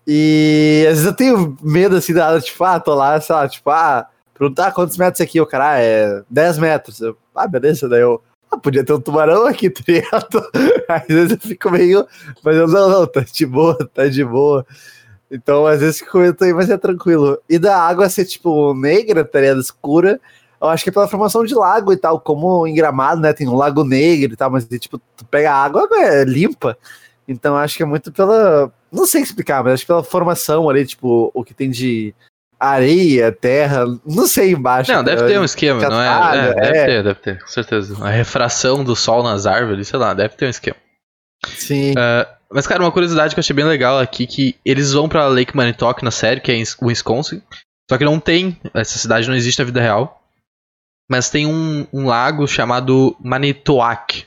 E 0.07 0.86
às 0.88 0.98
vezes 0.98 1.06
eu 1.06 1.16
tenho 1.16 1.57
medo 1.62 1.95
assim 1.95 2.13
da 2.13 2.39
tipo, 2.39 2.63
ah, 2.63 2.80
tô 2.80 2.94
lá, 2.94 3.19
sei 3.19 3.36
lá, 3.36 3.48
tipo, 3.50 3.69
ah, 3.72 4.07
perguntar 4.38 4.72
quantos 4.72 4.98
metros 4.98 5.22
aqui, 5.22 5.42
o 5.42 5.45
cara, 5.48 5.72
ah, 5.72 5.80
é 5.80 6.24
10 6.30 6.57
metros. 6.60 7.01
Eu, 7.01 7.18
ah, 7.36 7.48
beleza, 7.48 7.89
daí 7.89 8.01
eu, 8.01 8.22
ah, 8.51 8.57
podia 8.57 8.83
ter 8.83 8.94
um 8.94 9.01
tubarão 9.01 9.48
aqui, 9.48 9.69
tá 9.69 9.81
ligado? 9.88 10.50
Às 10.88 11.07
vezes 11.07 11.31
eu 11.31 11.39
fico 11.39 11.72
meio, 11.72 12.07
mas 12.44 12.56
eu, 12.56 12.68
não, 12.68 12.89
não, 12.89 13.07
tá 13.07 13.22
de 13.22 13.45
boa, 13.45 13.77
tá 13.94 14.07
de 14.07 14.24
boa. 14.24 14.66
Então, 15.31 15.66
às 15.66 15.80
vezes 15.80 16.00
fico 16.00 16.19
meio, 16.19 16.56
mas 16.56 16.69
é 16.69 16.77
tranquilo. 16.77 17.39
E 17.50 17.57
da 17.57 17.81
água 17.81 18.07
ser, 18.10 18.25
tipo, 18.25 18.75
negra, 18.75 19.25
tá 19.25 19.39
ligado? 19.39 19.60
Escura, 19.60 20.22
eu 20.65 20.69
acho 20.69 20.83
que 20.83 20.89
é 20.89 20.94
pela 20.94 21.07
formação 21.07 21.44
de 21.44 21.56
lago 21.56 21.94
e 21.94 21.97
tal, 21.97 22.19
como 22.19 22.67
em 22.67 22.75
Gramado, 22.75 23.21
né? 23.21 23.33
Tem 23.33 23.47
um 23.47 23.56
lago 23.56 23.83
negro 23.83 24.33
e 24.33 24.35
tal, 24.35 24.50
mas 24.50 24.65
tipo, 24.65 25.00
tu 25.17 25.25
pega 25.25 25.51
a 25.51 25.63
água, 25.63 25.88
é 25.94 26.23
limpa. 26.23 26.77
Então 27.27 27.56
acho 27.56 27.77
que 27.77 27.83
é 27.83 27.85
muito 27.85 28.12
pela. 28.12 28.71
Não 28.91 29.06
sei 29.06 29.21
explicar, 29.21 29.63
mas 29.63 29.73
acho 29.73 29.83
que 29.83 29.88
pela 29.88 30.03
formação 30.03 30.69
ali, 30.69 30.85
tipo, 30.85 31.31
o 31.33 31.44
que 31.44 31.53
tem 31.53 31.69
de 31.69 32.13
areia, 32.59 33.31
terra, 33.31 33.85
não 34.06 34.27
sei 34.27 34.51
embaixo. 34.51 34.91
Não, 34.91 35.03
deve 35.03 35.27
ter 35.27 35.39
um 35.39 35.44
esquema, 35.44 35.81
não 35.89 36.01
é? 36.01 36.38
é, 36.38 36.53
deve 36.53 36.77
é. 36.77 36.85
ter, 36.85 37.03
deve 37.03 37.19
ter, 37.19 37.41
com 37.41 37.47
certeza. 37.47 38.06
A 38.06 38.09
refração 38.09 38.83
do 38.83 38.95
sol 38.95 39.23
nas 39.23 39.45
árvores, 39.45 39.88
sei 39.88 40.00
lá, 40.00 40.13
deve 40.13 40.35
ter 40.35 40.45
um 40.45 40.50
esquema. 40.50 40.77
Sim. 41.57 41.91
Uh, 41.91 42.35
mas, 42.50 42.65
cara, 42.65 42.83
uma 42.83 42.91
curiosidade 42.91 43.33
que 43.33 43.39
eu 43.39 43.41
achei 43.41 43.56
bem 43.56 43.65
legal 43.65 44.00
aqui, 44.00 44.25
que 44.25 44.56
eles 44.63 44.94
vão 44.94 45.09
pra 45.09 45.27
Lake 45.27 45.55
Manitou 45.55 45.93
na 46.01 46.12
série, 46.12 46.39
que 46.39 46.51
é 46.51 46.55
em 46.55 46.63
Wisconsin, 46.81 47.41
só 47.89 47.98
que 47.98 48.05
não 48.05 48.19
tem, 48.19 48.57
essa 48.74 48.98
cidade 48.98 49.27
não 49.27 49.36
existe 49.36 49.60
na 49.60 49.65
vida 49.65 49.81
real. 49.81 50.22
Mas 51.09 51.29
tem 51.29 51.45
um, 51.45 51.88
um 51.93 52.05
lago 52.05 52.47
chamado 52.47 53.15
Manitowoc. 53.19 54.25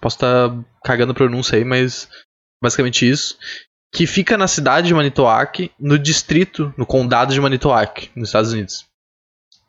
Posso 0.00 0.16
estar 0.16 0.48
tá 0.50 0.64
cagando 0.84 1.12
a 1.12 1.14
pronúncia 1.14 1.56
aí, 1.56 1.64
mas 1.64 2.08
basicamente 2.62 3.08
isso. 3.08 3.38
Que 3.92 4.06
fica 4.06 4.36
na 4.36 4.46
cidade 4.46 4.88
de 4.88 4.94
Manitowoc, 4.94 5.70
no 5.80 5.98
distrito, 5.98 6.72
no 6.76 6.84
condado 6.84 7.32
de 7.32 7.40
Manitowoc, 7.40 8.10
nos 8.14 8.28
Estados 8.28 8.52
Unidos. 8.52 8.86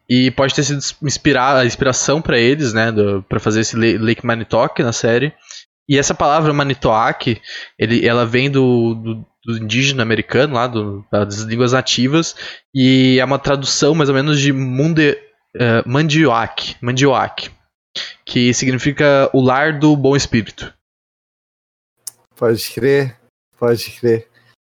E 0.09 0.31
pode 0.31 0.55
ter 0.55 0.63
sido 0.63 0.81
inspirar, 1.03 1.55
a 1.55 1.65
inspiração 1.65 2.21
para 2.21 2.37
eles, 2.37 2.73
né, 2.73 2.91
para 3.29 3.39
fazer 3.39 3.61
esse 3.61 3.77
Lake 3.77 4.25
Manitowoc 4.25 4.79
na 4.79 4.91
série. 4.91 5.31
E 5.87 5.97
essa 5.97 6.13
palavra 6.13 6.51
Manitowoc, 6.51 7.39
ele, 7.77 8.05
ela 8.05 8.25
vem 8.25 8.49
do, 8.49 8.95
do, 8.95 9.25
do 9.45 9.57
indígena 9.57 10.03
americano, 10.03 10.55
lá 10.55 10.67
do, 10.67 11.05
das 11.11 11.41
línguas 11.41 11.71
nativas, 11.73 12.35
e 12.73 13.17
é 13.19 13.25
uma 13.25 13.39
tradução 13.39 13.95
mais 13.95 14.09
ou 14.09 14.15
menos 14.15 14.39
de 14.39 14.51
Munde 14.51 15.17
uh, 15.59 15.87
Mandioak, 15.87 16.77
Mandioak, 16.81 17.51
que 18.25 18.53
significa 18.53 19.29
o 19.33 19.41
lar 19.41 19.77
do 19.77 19.95
bom 19.95 20.15
espírito. 20.15 20.73
Pode 22.35 22.71
crer, 22.71 23.19
pode 23.57 23.91
crer. 23.99 24.29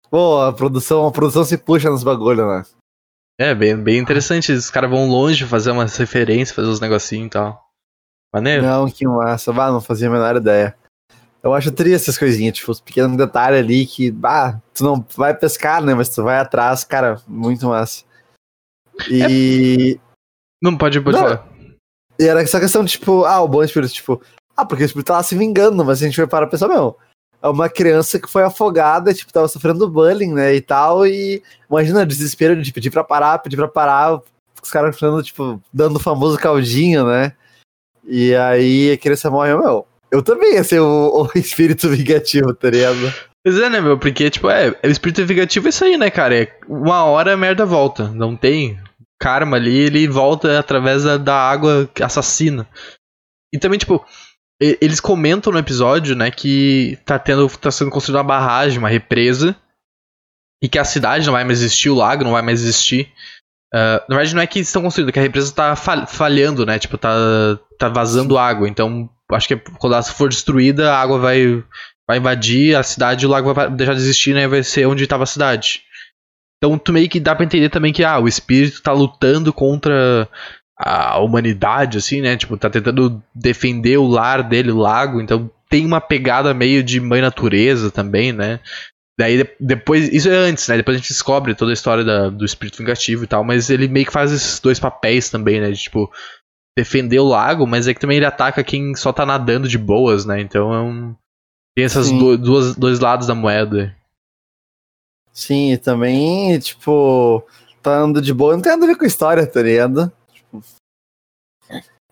Pô, 0.10 0.42
a 0.42 0.52
produção, 0.52 1.08
a 1.08 1.12
produção 1.12 1.46
se 1.46 1.58
puxa 1.58 1.90
nos 1.90 2.04
bagulhos, 2.04 2.46
né? 2.46 2.66
É, 3.40 3.56
bem, 3.56 3.76
bem 3.76 3.98
interessante. 3.98 4.52
Os 4.52 4.70
caras 4.70 4.90
vão 4.90 5.08
longe 5.08 5.46
fazer 5.46 5.72
umas 5.72 5.96
referências, 5.96 6.52
fazer 6.56 6.68
uns 6.68 6.80
negocinhos 6.80 7.28
e 7.28 7.30
tal. 7.30 7.72
Maneiro? 8.34 8.64
Não, 8.64 8.90
que 8.90 9.08
massa. 9.08 9.52
Bah, 9.52 9.72
não 9.72 9.82
fazia 9.82 10.08
a 10.08 10.12
menor 10.12 10.36
ideia. 10.36 10.76
Eu 11.44 11.54
acho 11.54 11.72
triste 11.72 11.96
essas 11.96 12.18
coisinhas, 12.18 12.56
tipo, 12.56 12.72
os 12.72 12.80
pequenos 12.80 13.18
detalhes 13.18 13.60
ali 13.60 13.86
que, 13.86 14.12
bah, 14.12 14.62
tu 14.74 14.84
não 14.84 15.06
vai 15.16 15.34
pescar, 15.34 15.82
né? 15.82 15.94
Mas 15.96 16.10
tu 16.10 16.24
vai 16.24 16.38
atrás, 16.38 16.84
cara, 16.84 17.20
muito 17.28 17.66
massa. 17.68 18.04
E. 19.10 19.98
É... 19.98 20.11
Não, 20.62 20.78
pode, 20.78 21.02
pode 21.02 21.18
não. 21.18 21.24
falar. 21.24 21.48
E 22.20 22.28
era 22.28 22.42
essa 22.42 22.60
questão, 22.60 22.86
tipo, 22.86 23.26
ah, 23.26 23.42
o 23.42 23.48
bom 23.48 23.64
espírito, 23.64 23.94
tipo, 23.94 24.22
ah, 24.56 24.66
porque 24.66 24.84
o 24.84 24.86
espírito 24.86 25.08
tava 25.08 25.24
se 25.24 25.36
vingando, 25.36 25.84
mas 25.84 26.02
a 26.02 26.06
gente 26.06 26.18
vai 26.18 26.28
parar 26.28 26.46
pra 26.46 26.52
pensar, 26.52 26.68
meu, 26.68 26.96
é 27.42 27.48
uma 27.48 27.68
criança 27.68 28.20
que 28.20 28.30
foi 28.30 28.44
afogada, 28.44 29.14
tipo, 29.14 29.34
tava 29.34 29.48
sofrendo 29.48 29.90
bullying, 29.90 30.34
né, 30.34 30.54
e 30.54 30.62
tal, 30.62 31.08
e 31.08 31.42
imagina 31.70 32.04
o 32.04 32.06
desespero 32.06 32.62
de 32.62 32.72
pedir 32.72 32.92
pra 32.92 33.04
parar, 33.04 33.40
pedir 33.40 33.58
pra 33.58 33.68
parar, 33.68 34.22
os 34.62 34.70
caras 34.70 34.98
falando, 35.00 35.24
tipo, 35.24 35.60
dando 35.74 35.96
o 35.96 36.00
famoso 36.00 36.38
caldinho, 36.38 37.08
né, 37.08 37.34
E 38.06 38.36
aí 38.36 38.92
a 38.92 38.98
criança 38.98 39.32
morre, 39.32 39.56
meu. 39.56 39.88
Eu 40.12 40.22
também 40.22 40.56
ia 40.56 40.64
ser 40.64 40.80
o, 40.80 41.24
o 41.24 41.30
espírito 41.40 41.90
vingativo, 41.90 42.54
tá 42.54 42.70
ligado? 42.70 43.12
Pois 43.44 43.58
é, 43.58 43.70
né, 43.70 43.82
meu? 43.82 43.98
Porque, 43.98 44.30
tipo, 44.30 44.50
é, 44.50 44.70
o 44.84 44.88
espírito 44.88 45.26
vingativo 45.26 45.68
é 45.68 45.70
isso 45.70 45.84
aí, 45.84 45.98
né, 45.98 46.12
cara? 46.12 46.44
É 46.44 46.54
uma 46.68 47.06
hora 47.06 47.34
a 47.34 47.38
merda 47.38 47.66
volta. 47.66 48.10
Não 48.10 48.36
tem 48.36 48.78
karma 49.22 49.56
ali, 49.58 49.78
ele 49.78 50.08
volta 50.08 50.58
através 50.60 51.04
da, 51.04 51.16
da 51.18 51.36
água 51.36 51.88
assassina. 52.02 52.68
E 53.54 53.60
também, 53.60 53.78
tipo, 53.78 54.04
eles 54.60 55.00
comentam 55.00 55.54
no 55.54 55.60
episódio, 55.60 56.16
né, 56.16 56.32
que 56.32 56.98
tá 57.06 57.20
tendo. 57.20 57.48
tá 57.50 57.70
sendo 57.70 57.92
construída 57.92 58.18
uma 58.18 58.24
barragem, 58.24 58.80
uma 58.80 58.90
represa. 58.90 59.56
E 60.64 60.70
que 60.70 60.78
a 60.78 60.84
cidade 60.84 61.26
não 61.26 61.34
vai 61.34 61.44
mais 61.44 61.60
existir, 61.60 61.90
o 61.90 61.96
lago 61.96 62.24
não 62.24 62.32
vai 62.32 62.42
mais 62.42 62.62
existir. 62.62 63.12
Uh, 63.74 63.98
na 64.08 64.16
verdade, 64.18 64.36
não 64.36 64.42
é 64.42 64.48
que 64.48 64.60
estão 64.60 64.82
construindo, 64.82 65.10
é 65.10 65.12
que 65.12 65.20
a 65.20 65.24
represa 65.24 65.54
tá 65.54 65.76
falhando, 65.76 66.66
né? 66.66 66.78
Tipo, 66.78 66.98
tá, 66.98 67.10
tá 67.80 67.90
vazando 67.90 68.38
água. 68.38 68.68
Então, 68.68 69.10
acho 69.32 69.48
que 69.48 69.56
quando 69.56 69.94
ela 69.94 70.04
for 70.04 70.30
destruída, 70.30 70.92
a 70.92 71.02
água 71.02 71.18
vai, 71.18 71.64
vai 72.08 72.18
invadir 72.18 72.76
a 72.76 72.84
cidade 72.84 73.26
e 73.26 73.28
o 73.28 73.30
lago 73.30 73.54
vai 73.54 73.72
deixar 73.72 73.94
de 73.94 74.02
existir, 74.02 74.36
né? 74.36 74.48
Vai 74.48 74.62
ser 74.62 74.86
onde 74.86 75.04
estava 75.04 75.24
a 75.24 75.28
cidade. 75.28 75.82
Então, 76.64 76.78
tu 76.78 76.94
meio 76.94 77.10
que 77.10 77.20
dá 77.20 77.34
pra 77.34 77.46
entender 77.46 77.70
também 77.70 77.92
que, 77.92 78.04
ah, 78.04 78.20
o 78.20 78.28
espírito 78.28 78.84
tá 78.84 78.92
lutando 78.92 79.52
contra 79.52 80.30
a 80.78 81.20
humanidade, 81.20 81.98
assim, 81.98 82.22
né? 82.22 82.38
Tipo, 82.38 82.56
tá 82.56 82.70
tentando 82.70 83.22
defender 83.34 83.98
o 83.98 84.08
lar 84.08 84.44
dele, 84.44 84.72
o 84.72 84.78
lago. 84.78 85.20
Então, 85.20 85.50
tem 85.70 85.86
uma 85.86 86.00
pegada 86.00 86.54
meio 86.54 86.84
de 86.84 87.00
mãe 87.00 87.22
natureza 87.22 87.90
também, 87.90 88.32
né? 88.32 88.60
Daí 89.18 89.48
depois. 89.60 90.10
Isso 90.12 90.30
é 90.30 90.36
antes, 90.36 90.68
né? 90.68 90.78
Depois 90.78 90.96
a 90.96 91.00
gente 91.00 91.10
descobre 91.10 91.56
toda 91.56 91.72
a 91.72 91.74
história 91.74 92.04
da, 92.04 92.30
do 92.30 92.46
espírito 92.46 92.78
vingativo 92.78 93.24
e 93.24 93.28
tal. 93.28 93.44
Mas 93.44 93.70
ele 93.70 93.88
meio 93.88 94.06
que 94.06 94.12
faz 94.12 94.32
esses 94.32 94.60
dois 94.60 94.80
papéis 94.80 95.30
também, 95.30 95.60
né? 95.60 95.72
De, 95.72 95.80
tipo, 95.80 96.12
defender 96.78 97.20
o 97.20 97.28
lago, 97.28 97.68
mas 97.68 97.88
é 97.88 97.94
que 97.94 98.00
também 98.00 98.18
ele 98.18 98.26
ataca 98.26 98.64
quem 98.64 98.96
só 98.96 99.12
tá 99.12 99.26
nadando 99.26 99.68
de 99.68 99.78
boas, 99.78 100.26
né? 100.26 100.42
Então 100.42 100.74
é 100.74 100.82
um. 100.82 101.16
Tem 101.76 101.86
esses 101.86 102.12
do, 102.12 102.38
duas, 102.38 102.76
dois 102.76 103.00
lados 103.00 103.28
da 103.28 103.36
moeda. 103.36 103.96
Sim, 105.34 105.72
e 105.72 105.78
também, 105.78 106.60
tipo, 106.60 107.44
tá 107.82 108.00
andando 108.00 108.22
de 108.22 108.34
boa, 108.34 108.54
não 108.54 108.62
tem 108.62 108.72
nada 108.72 108.84
a 108.86 108.88
ver 108.88 108.98
com 108.98 109.06
história, 109.06 109.48
tá 109.48 109.62
ligado? 109.62 110.12
Tipo... 110.34 110.62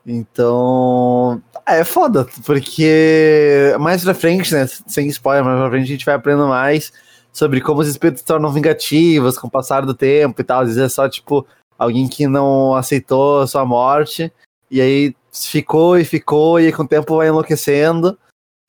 Então. 0.06 1.42
É 1.66 1.84
foda, 1.84 2.26
porque 2.46 3.76
mais 3.80 4.04
pra 4.04 4.14
frente, 4.14 4.54
né? 4.54 4.66
Sem 4.66 5.08
spoiler, 5.08 5.44
mais 5.46 5.60
pra 5.60 5.70
frente 5.70 5.84
a 5.84 5.88
gente 5.88 6.06
vai 6.06 6.16
aprendendo 6.16 6.48
mais 6.48 6.92
sobre 7.32 7.62
como 7.62 7.82
os 7.82 7.88
espíritos 7.88 8.22
se 8.22 8.26
tornam 8.26 8.52
vingativos 8.52 9.38
com 9.38 9.48
o 9.48 9.52
passar 9.52 9.86
do 9.86 9.94
tempo 9.94 10.42
e 10.42 10.44
tal. 10.44 10.62
Às 10.62 10.70
vezes 10.70 10.82
é 10.82 10.90
só, 10.90 11.08
tipo, 11.08 11.46
alguém 11.78 12.08
que 12.08 12.26
não 12.28 12.76
aceitou 12.76 13.42
a 13.42 13.48
sua 13.48 13.66
morte 13.66 14.32
e 14.72 14.82
aí 14.82 15.16
ficou 15.32 15.98
e 15.98 16.04
ficou, 16.04 16.60
e 16.60 16.72
com 16.72 16.84
o 16.84 16.88
tempo 16.88 17.18
vai 17.18 17.28
enlouquecendo. 17.28 18.18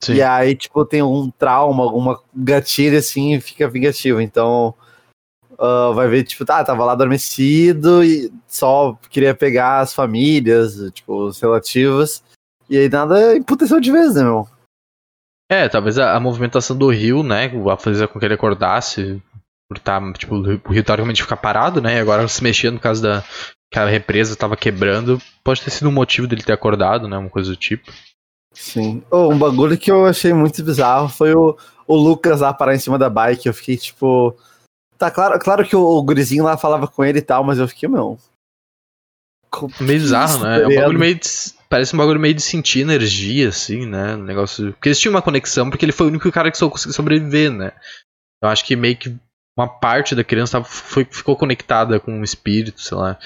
Sim. 0.03 0.15
E 0.15 0.21
aí, 0.21 0.55
tipo, 0.55 0.83
tem 0.85 1.01
algum 1.01 1.29
trauma, 1.29 1.83
alguma 1.83 2.19
gatilha 2.35 2.99
assim, 2.99 3.35
e 3.35 3.41
fica 3.41 3.69
vingativo. 3.69 4.19
Então, 4.19 4.73
uh, 5.53 5.93
vai 5.93 6.07
ver, 6.07 6.23
tipo, 6.23 6.43
tá, 6.43 6.63
tava 6.63 6.83
lá 6.83 6.93
adormecido 6.93 8.03
e 8.03 8.31
só 8.47 8.97
queria 9.09 9.35
pegar 9.35 9.79
as 9.79 9.93
famílias, 9.93 10.91
tipo, 10.93 11.27
os 11.27 11.39
relativos. 11.39 12.23
E 12.69 12.77
aí 12.77 12.89
nada 12.89 13.35
emputeceu 13.35 13.79
de 13.79 13.91
vez, 13.91 14.15
né, 14.15 14.23
meu? 14.23 14.47
É, 15.49 15.67
talvez 15.67 15.99
a, 15.99 16.15
a 16.15 16.19
movimentação 16.19 16.77
do 16.77 16.89
rio, 16.89 17.21
né, 17.23 17.51
a 17.69 17.77
fazer 17.77 18.07
com 18.07 18.17
que 18.17 18.25
ele 18.25 18.33
acordasse, 18.33 19.21
por 19.69 19.77
estar, 19.77 19.99
tá, 19.99 20.13
tipo, 20.13 20.35
o 20.35 20.71
rio 20.71 20.83
teoricamente 20.83 21.21
ficar 21.21 21.37
parado, 21.37 21.81
né, 21.81 21.97
e 21.97 21.99
agora 21.99 22.25
se 22.27 22.41
mexendo 22.41 22.77
por 22.77 22.83
causa 22.83 23.01
da, 23.01 23.23
que 23.71 23.79
a 23.79 23.85
represa 23.85 24.33
estava 24.33 24.57
quebrando, 24.57 25.21
pode 25.43 25.61
ter 25.61 25.69
sido 25.69 25.87
um 25.87 25.93
motivo 25.93 26.27
dele 26.27 26.43
ter 26.43 26.51
acordado, 26.51 27.07
né? 27.07 27.17
Uma 27.17 27.29
coisa 27.29 27.49
do 27.49 27.55
tipo. 27.55 27.89
Sim. 28.53 29.01
Oh, 29.09 29.29
um 29.29 29.37
bagulho 29.37 29.77
que 29.77 29.91
eu 29.91 30.05
achei 30.05 30.33
muito 30.33 30.63
bizarro 30.63 31.07
foi 31.07 31.33
o, 31.33 31.57
o 31.87 31.95
Lucas 31.95 32.41
lá 32.41 32.53
parar 32.53 32.75
em 32.75 32.79
cima 32.79 32.97
da 32.97 33.09
bike. 33.09 33.47
Eu 33.47 33.53
fiquei 33.53 33.77
tipo. 33.77 34.35
Tá, 34.97 35.09
claro, 35.09 35.39
claro 35.39 35.65
que 35.65 35.75
o, 35.75 35.81
o 35.81 36.03
gurizinho 36.03 36.43
lá 36.43 36.57
falava 36.57 36.87
com 36.87 37.03
ele 37.03 37.19
e 37.19 37.23
tal, 37.23 37.43
mas 37.43 37.57
eu 37.57 37.67
fiquei, 37.67 37.89
meu. 37.89 38.17
Meio 39.79 39.99
bizarro, 39.99 40.43
né? 40.43 40.61
É 40.61 40.67
um 40.67 40.75
bagulho 40.75 40.99
meio 40.99 41.15
de, 41.15 41.27
parece 41.67 41.93
um 41.93 41.97
bagulho 41.97 42.19
meio 42.19 42.33
de 42.33 42.41
sentir 42.41 42.81
energia, 42.81 43.49
assim, 43.49 43.85
né? 43.85 44.15
Um 44.15 44.23
negócio. 44.23 44.73
Porque 44.73 44.89
eles 44.89 44.99
tinham 44.99 45.13
uma 45.13 45.21
conexão, 45.21 45.69
porque 45.69 45.83
ele 45.83 45.91
foi 45.91 46.07
o 46.07 46.09
único 46.09 46.31
cara 46.31 46.51
que 46.51 46.57
só 46.57 46.69
conseguiu 46.69 46.93
sobreviver, 46.93 47.51
né? 47.51 47.73
Eu 48.41 48.49
acho 48.49 48.65
que 48.65 48.75
meio 48.75 48.97
que 48.97 49.15
uma 49.57 49.67
parte 49.67 50.15
da 50.15 50.23
criança 50.23 50.63
foi, 50.63 51.05
ficou 51.05 51.35
conectada 51.35 51.99
com 51.99 52.19
o 52.19 52.23
espírito, 52.23 52.81
sei 52.81 52.97
lá. 52.97 53.19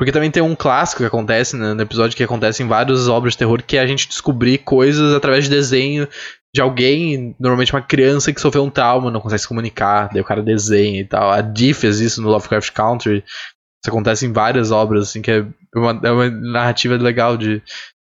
Porque 0.00 0.12
também 0.12 0.30
tem 0.30 0.42
um 0.42 0.56
clássico 0.56 1.02
que 1.02 1.06
acontece 1.06 1.54
né, 1.54 1.74
no 1.74 1.82
episódio 1.82 2.16
que 2.16 2.24
acontece 2.24 2.62
em 2.62 2.66
várias 2.66 3.06
obras 3.06 3.34
de 3.34 3.38
terror, 3.40 3.62
que 3.62 3.76
é 3.76 3.80
a 3.80 3.86
gente 3.86 4.08
descobrir 4.08 4.56
coisas 4.56 5.12
através 5.12 5.44
de 5.44 5.50
desenho 5.50 6.08
de 6.54 6.62
alguém, 6.62 7.36
normalmente 7.38 7.74
uma 7.74 7.82
criança 7.82 8.32
que 8.32 8.40
sofreu 8.40 8.64
um 8.64 8.70
trauma, 8.70 9.10
não 9.10 9.20
consegue 9.20 9.42
se 9.42 9.46
comunicar, 9.46 10.08
daí 10.08 10.22
o 10.22 10.24
cara 10.24 10.42
desenha 10.42 11.02
e 11.02 11.04
tal. 11.04 11.30
A 11.30 11.42
Dee 11.42 11.74
fez 11.74 12.00
isso 12.00 12.22
no 12.22 12.30
Lovecraft 12.30 12.72
Country. 12.72 13.18
Isso 13.18 13.90
acontece 13.90 14.24
em 14.24 14.32
várias 14.32 14.70
obras, 14.70 15.10
assim, 15.10 15.20
que 15.20 15.32
é 15.32 15.44
uma, 15.76 16.00
é 16.02 16.10
uma 16.10 16.30
narrativa 16.30 16.96
legal 16.96 17.36
de. 17.36 17.62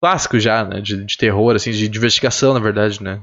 clássico 0.03 0.39
já, 0.39 0.63
né? 0.63 0.83
De, 0.83 1.03
de 1.03 1.17
terror, 1.17 1.57
assim, 1.57 1.71
de, 1.71 1.87
investigação, 1.89 2.53
na 2.53 2.61
verdade, 2.61 3.03
né? 3.03 3.23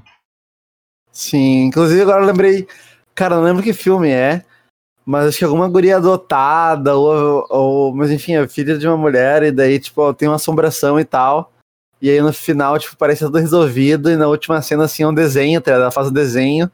Sim, 1.11 1.65
inclusive 1.65 2.01
agora 2.01 2.23
eu 2.23 2.27
lembrei. 2.27 2.67
Cara, 3.13 3.35
não 3.35 3.43
lembro 3.43 3.61
que 3.61 3.71
filme 3.71 4.09
é, 4.09 4.43
mas 5.07 5.27
acho 5.29 5.37
que 5.37 5.45
alguma 5.45 5.69
guria 5.69 5.95
adotada, 5.95 6.93
ou, 6.93 7.45
ou, 7.49 7.95
mas 7.95 8.11
enfim, 8.11 8.35
é 8.35 8.45
filha 8.45 8.77
de 8.77 8.85
uma 8.85 8.97
mulher, 8.97 9.41
e 9.41 9.51
daí, 9.53 9.79
tipo, 9.79 10.13
tem 10.13 10.27
uma 10.27 10.35
assombração 10.35 10.99
e 10.99 11.05
tal. 11.05 11.53
E 12.01 12.09
aí 12.09 12.19
no 12.19 12.33
final, 12.33 12.77
tipo, 12.77 12.97
parece 12.97 13.23
tudo 13.23 13.37
resolvido, 13.37 14.11
e 14.11 14.17
na 14.17 14.27
última 14.27 14.61
cena, 14.61 14.83
assim, 14.83 15.03
é 15.03 15.07
um 15.07 15.13
desenho, 15.13 15.61
tá? 15.61 15.71
ela 15.71 15.91
faz 15.91 16.07
o 16.07 16.09
um 16.09 16.13
desenho, 16.13 16.69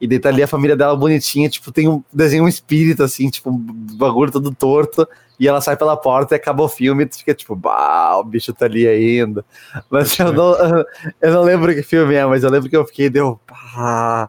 e 0.00 0.08
daí 0.08 0.18
tá 0.18 0.30
ali 0.30 0.42
a 0.42 0.48
família 0.48 0.76
dela 0.76 0.96
bonitinha, 0.96 1.48
tipo, 1.48 1.70
tem 1.70 1.86
um 1.86 2.02
desenho 2.12 2.42
um 2.42 2.48
espírito, 2.48 3.04
assim, 3.04 3.30
tipo, 3.30 3.50
um 3.50 3.96
bagulho 3.96 4.32
todo 4.32 4.52
torto, 4.52 5.06
e 5.38 5.46
ela 5.46 5.60
sai 5.60 5.76
pela 5.76 5.96
porta 5.96 6.34
e 6.34 6.36
acaba 6.36 6.64
o 6.64 6.68
filme, 6.68 7.04
e 7.04 7.06
tu 7.06 7.18
fica 7.18 7.34
tipo, 7.34 7.54
bah, 7.54 8.16
o 8.18 8.24
bicho 8.24 8.52
tá 8.52 8.64
ali 8.64 8.88
ainda. 8.88 9.44
Mas 9.88 10.18
eu 10.18 10.32
não, 10.32 10.56
eu 11.22 11.32
não 11.32 11.42
lembro 11.44 11.72
que 11.72 11.84
filme 11.84 12.16
é, 12.16 12.26
mas 12.26 12.42
eu 12.42 12.50
lembro 12.50 12.68
que 12.68 12.76
eu 12.76 12.84
fiquei, 12.84 13.08
deu, 13.08 13.38
pá, 13.46 14.28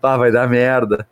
pá, 0.00 0.16
vai 0.16 0.32
dar 0.32 0.48
merda. 0.48 1.06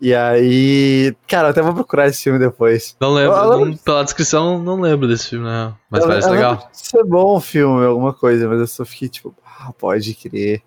E 0.00 0.14
aí, 0.14 1.16
cara, 1.26 1.48
eu 1.48 1.50
até 1.52 1.62
vou 1.62 1.74
procurar 1.74 2.06
esse 2.06 2.22
filme 2.22 2.38
depois. 2.38 2.96
Não 3.00 3.14
lembro, 3.14 3.36
eu, 3.36 3.52
eu 3.52 3.66
não, 3.66 3.76
pela 3.76 4.04
descrição 4.04 4.62
não 4.62 4.80
lembro 4.80 5.08
desse 5.08 5.30
filme, 5.30 5.46
né? 5.46 5.74
Mas 5.90 6.02
eu, 6.02 6.08
parece 6.08 6.30
legal. 6.30 6.70
Isso 6.72 6.98
é 6.98 7.04
bom 7.04 7.36
o 7.36 7.40
filme, 7.40 7.84
alguma 7.86 8.12
coisa, 8.12 8.48
mas 8.48 8.60
eu 8.60 8.66
só 8.66 8.84
fiquei 8.84 9.08
tipo, 9.08 9.34
ah, 9.44 9.72
pode 9.72 10.14
crer. 10.14 10.62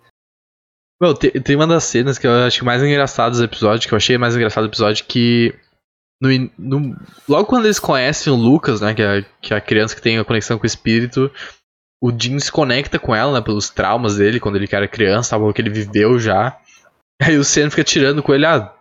Meu, 1.02 1.14
tem, 1.14 1.32
tem 1.32 1.56
uma 1.56 1.68
das 1.68 1.84
cenas 1.84 2.18
que 2.18 2.26
eu 2.26 2.32
acho 2.32 2.66
mais 2.66 2.82
engraçadas 2.82 3.38
do 3.38 3.44
episódio, 3.44 3.88
que 3.88 3.94
eu 3.94 3.98
achei 3.98 4.18
mais 4.18 4.36
engraçado 4.36 4.64
do 4.64 4.72
episódio, 4.72 5.06
que 5.06 5.54
no, 6.20 6.30
no, 6.58 6.98
logo 7.30 7.46
quando 7.46 7.66
eles 7.66 7.80
conhecem 7.80 8.34
o 8.34 8.36
Lucas, 8.36 8.82
né, 8.82 8.94
que 8.96 9.04
é, 9.04 9.26
que 9.40 9.54
é 9.54 9.58
a 9.58 9.62
criança 9.62 9.96
que 9.96 10.02
tem 10.02 10.18
a 10.18 10.26
conexão 10.26 10.58
com 10.58 10.64
o 10.64 10.68
espírito, 10.68 11.32
o 12.02 12.12
Jim 12.12 12.40
se 12.40 12.52
conecta 12.52 12.98
com 12.98 13.16
ela, 13.16 13.34
né, 13.34 13.42
pelos 13.42 13.70
traumas 13.70 14.18
dele, 14.18 14.40
quando 14.40 14.56
ele 14.56 14.68
era 14.72 14.88
criança, 14.88 15.36
algo 15.36 15.54
que 15.54 15.62
ele 15.62 15.70
viveu 15.70 16.18
já. 16.18 16.58
Aí 17.22 17.38
o 17.38 17.44
Sam 17.44 17.70
fica 17.70 17.84
tirando 17.84 18.22
com 18.24 18.34
ele, 18.34 18.46
ah, 18.46 18.74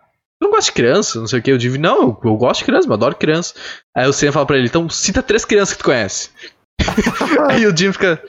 Gosta 0.57 0.71
de 0.71 0.75
criança? 0.75 1.19
Não 1.19 1.27
sei 1.27 1.39
o 1.39 1.41
que. 1.43 1.51
Eu 1.51 1.57
digo, 1.57 1.77
não, 1.77 2.01
eu, 2.01 2.19
eu 2.23 2.35
gosto 2.35 2.61
de 2.61 2.65
criança, 2.65 2.87
eu 2.87 2.93
adoro 2.93 3.15
criança. 3.15 3.53
Aí 3.95 4.07
o 4.07 4.13
Sam 4.13 4.31
fala 4.31 4.45
pra 4.45 4.57
ele, 4.57 4.65
então 4.65 4.89
cita 4.89 5.21
três 5.21 5.45
crianças 5.45 5.75
que 5.75 5.83
tu 5.83 5.85
conhece. 5.85 6.31
Aí 7.47 7.67
o 7.67 7.77
Jim 7.77 7.93
fica. 7.93 8.19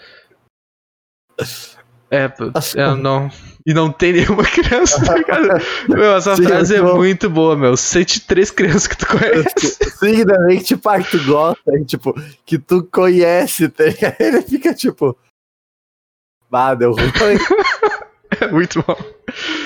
É, 2.11 2.25
é, 2.25 2.95
não. 2.95 3.31
E 3.67 3.73
não 3.73 3.91
tem 3.91 4.13
nenhuma 4.13 4.45
criança, 4.45 5.03
tá 5.03 5.15
ligado? 5.15 5.49
Meu, 5.89 6.17
essa 6.17 6.37
Sim, 6.37 6.43
frase 6.45 6.77
é 6.77 6.83
muito 6.83 7.31
boa, 7.31 7.57
meu. 7.57 7.77
Cite 7.77 8.21
três 8.21 8.51
crianças 8.51 8.87
que 8.87 8.97
tu 8.97 9.07
conhece. 9.07 9.79
Sim, 9.99 10.25
também, 10.27 10.59
tipo, 10.59 10.89
ah, 10.89 11.03
que 11.03 11.11
tu 11.11 11.25
gosta, 11.25 11.85
tipo, 11.87 12.15
que 12.45 12.59
tu 12.59 12.83
conhece, 12.85 13.69
tá 13.71 13.85
ligado? 13.85 14.17
Ele 14.21 14.43
fica 14.43 14.75
tipo. 14.75 15.17
Ah, 16.53 16.75
deu 16.75 16.93
ruim. 16.93 17.39
é 18.41 18.49
muito 18.49 18.83
bom. 18.83 18.97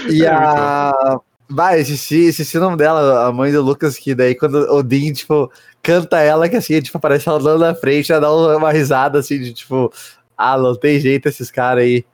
E 0.08 0.24
é 0.24 0.28
a. 0.28 1.20
Vai, 1.54 1.80
esqueci, 1.80 2.28
esqueci 2.28 2.56
o 2.56 2.60
nome 2.60 2.76
dela, 2.78 3.26
a 3.26 3.32
mãe 3.32 3.52
do 3.52 3.60
Lucas, 3.60 3.98
que 3.98 4.14
daí 4.14 4.34
quando 4.34 4.54
o 4.54 4.82
Dean, 4.82 5.12
tipo, 5.12 5.52
canta 5.82 6.18
ela, 6.18 6.48
que 6.48 6.56
assim, 6.56 6.80
tipo, 6.80 6.96
aparece 6.96 7.28
ela 7.28 7.38
dando 7.38 7.58
na 7.58 7.74
frente, 7.74 8.10
ela 8.10 8.22
dá 8.22 8.56
uma 8.56 8.72
risada, 8.72 9.18
assim, 9.18 9.38
de 9.38 9.52
tipo, 9.52 9.92
ah, 10.36 10.56
não 10.56 10.74
tem 10.74 10.98
jeito 10.98 11.28
esses 11.28 11.50
caras 11.50 11.84
aí. 11.84 12.04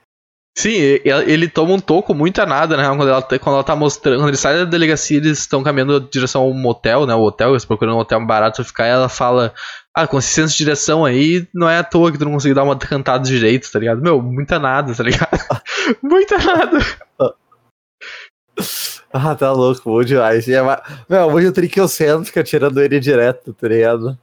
Sim, 0.57 0.73
ele 1.05 1.49
toma 1.49 1.73
um 1.73 1.79
toco 1.79 2.13
muito 2.13 2.43
a 2.43 2.47
nada, 2.47 2.77
né? 2.77 2.83
Quando 2.89 3.09
ela, 3.09 3.23
quando 3.23 3.55
ela 3.55 3.63
tá 3.63 3.77
mostrando. 3.77 4.19
Quando 4.19 4.31
ele 4.31 4.37
sai 4.37 4.57
da 4.57 4.65
delegacia, 4.65 5.19
eles 5.19 5.39
estão 5.39 5.63
caminhando 5.63 5.99
em 5.99 6.09
direção 6.11 6.43
ao 6.43 6.53
motel, 6.53 7.07
né? 7.07 7.15
O 7.15 7.23
hotel, 7.23 7.51
eles 7.51 7.65
procurando 7.65 7.97
um 7.97 8.01
hotel 8.01 8.27
barato 8.27 8.57
pra 8.57 8.65
ficar. 8.65 8.87
E 8.87 8.91
ela 8.91 9.09
fala: 9.09 9.55
Ah, 9.95 10.05
com 10.09 10.19
esse 10.19 10.31
senso 10.31 10.55
de 10.55 10.65
direção 10.65 11.05
aí, 11.05 11.47
não 11.55 11.71
é 11.71 11.79
à 11.79 11.85
toa 11.85 12.11
que 12.11 12.19
tu 12.19 12.25
não 12.25 12.33
conseguiu 12.33 12.57
dar 12.57 12.65
uma 12.65 12.77
cantada 12.77 13.23
direito, 13.23 13.71
tá 13.71 13.79
ligado? 13.79 14.03
Meu, 14.03 14.21
muita 14.21 14.59
nada, 14.59 14.93
tá 14.93 15.05
ligado? 15.05 15.31
muita 16.03 16.37
nada. 16.39 16.79
Ah, 19.13 19.35
tá 19.35 19.51
louco, 19.53 19.91
Woody 19.91 20.15
Ice. 20.37 20.53
É, 20.55 20.61
meu, 21.09 21.27
hoje 21.33 21.47
eu 21.47 21.53
teria 21.53 21.71
que 21.71 21.81
eu 21.81 21.89
sento, 21.89 22.27
fica 22.27 22.45
tirando 22.45 22.81
ele 22.81 23.01
direto, 23.01 23.55
tá 23.55 23.67
ligado? 23.69 24.19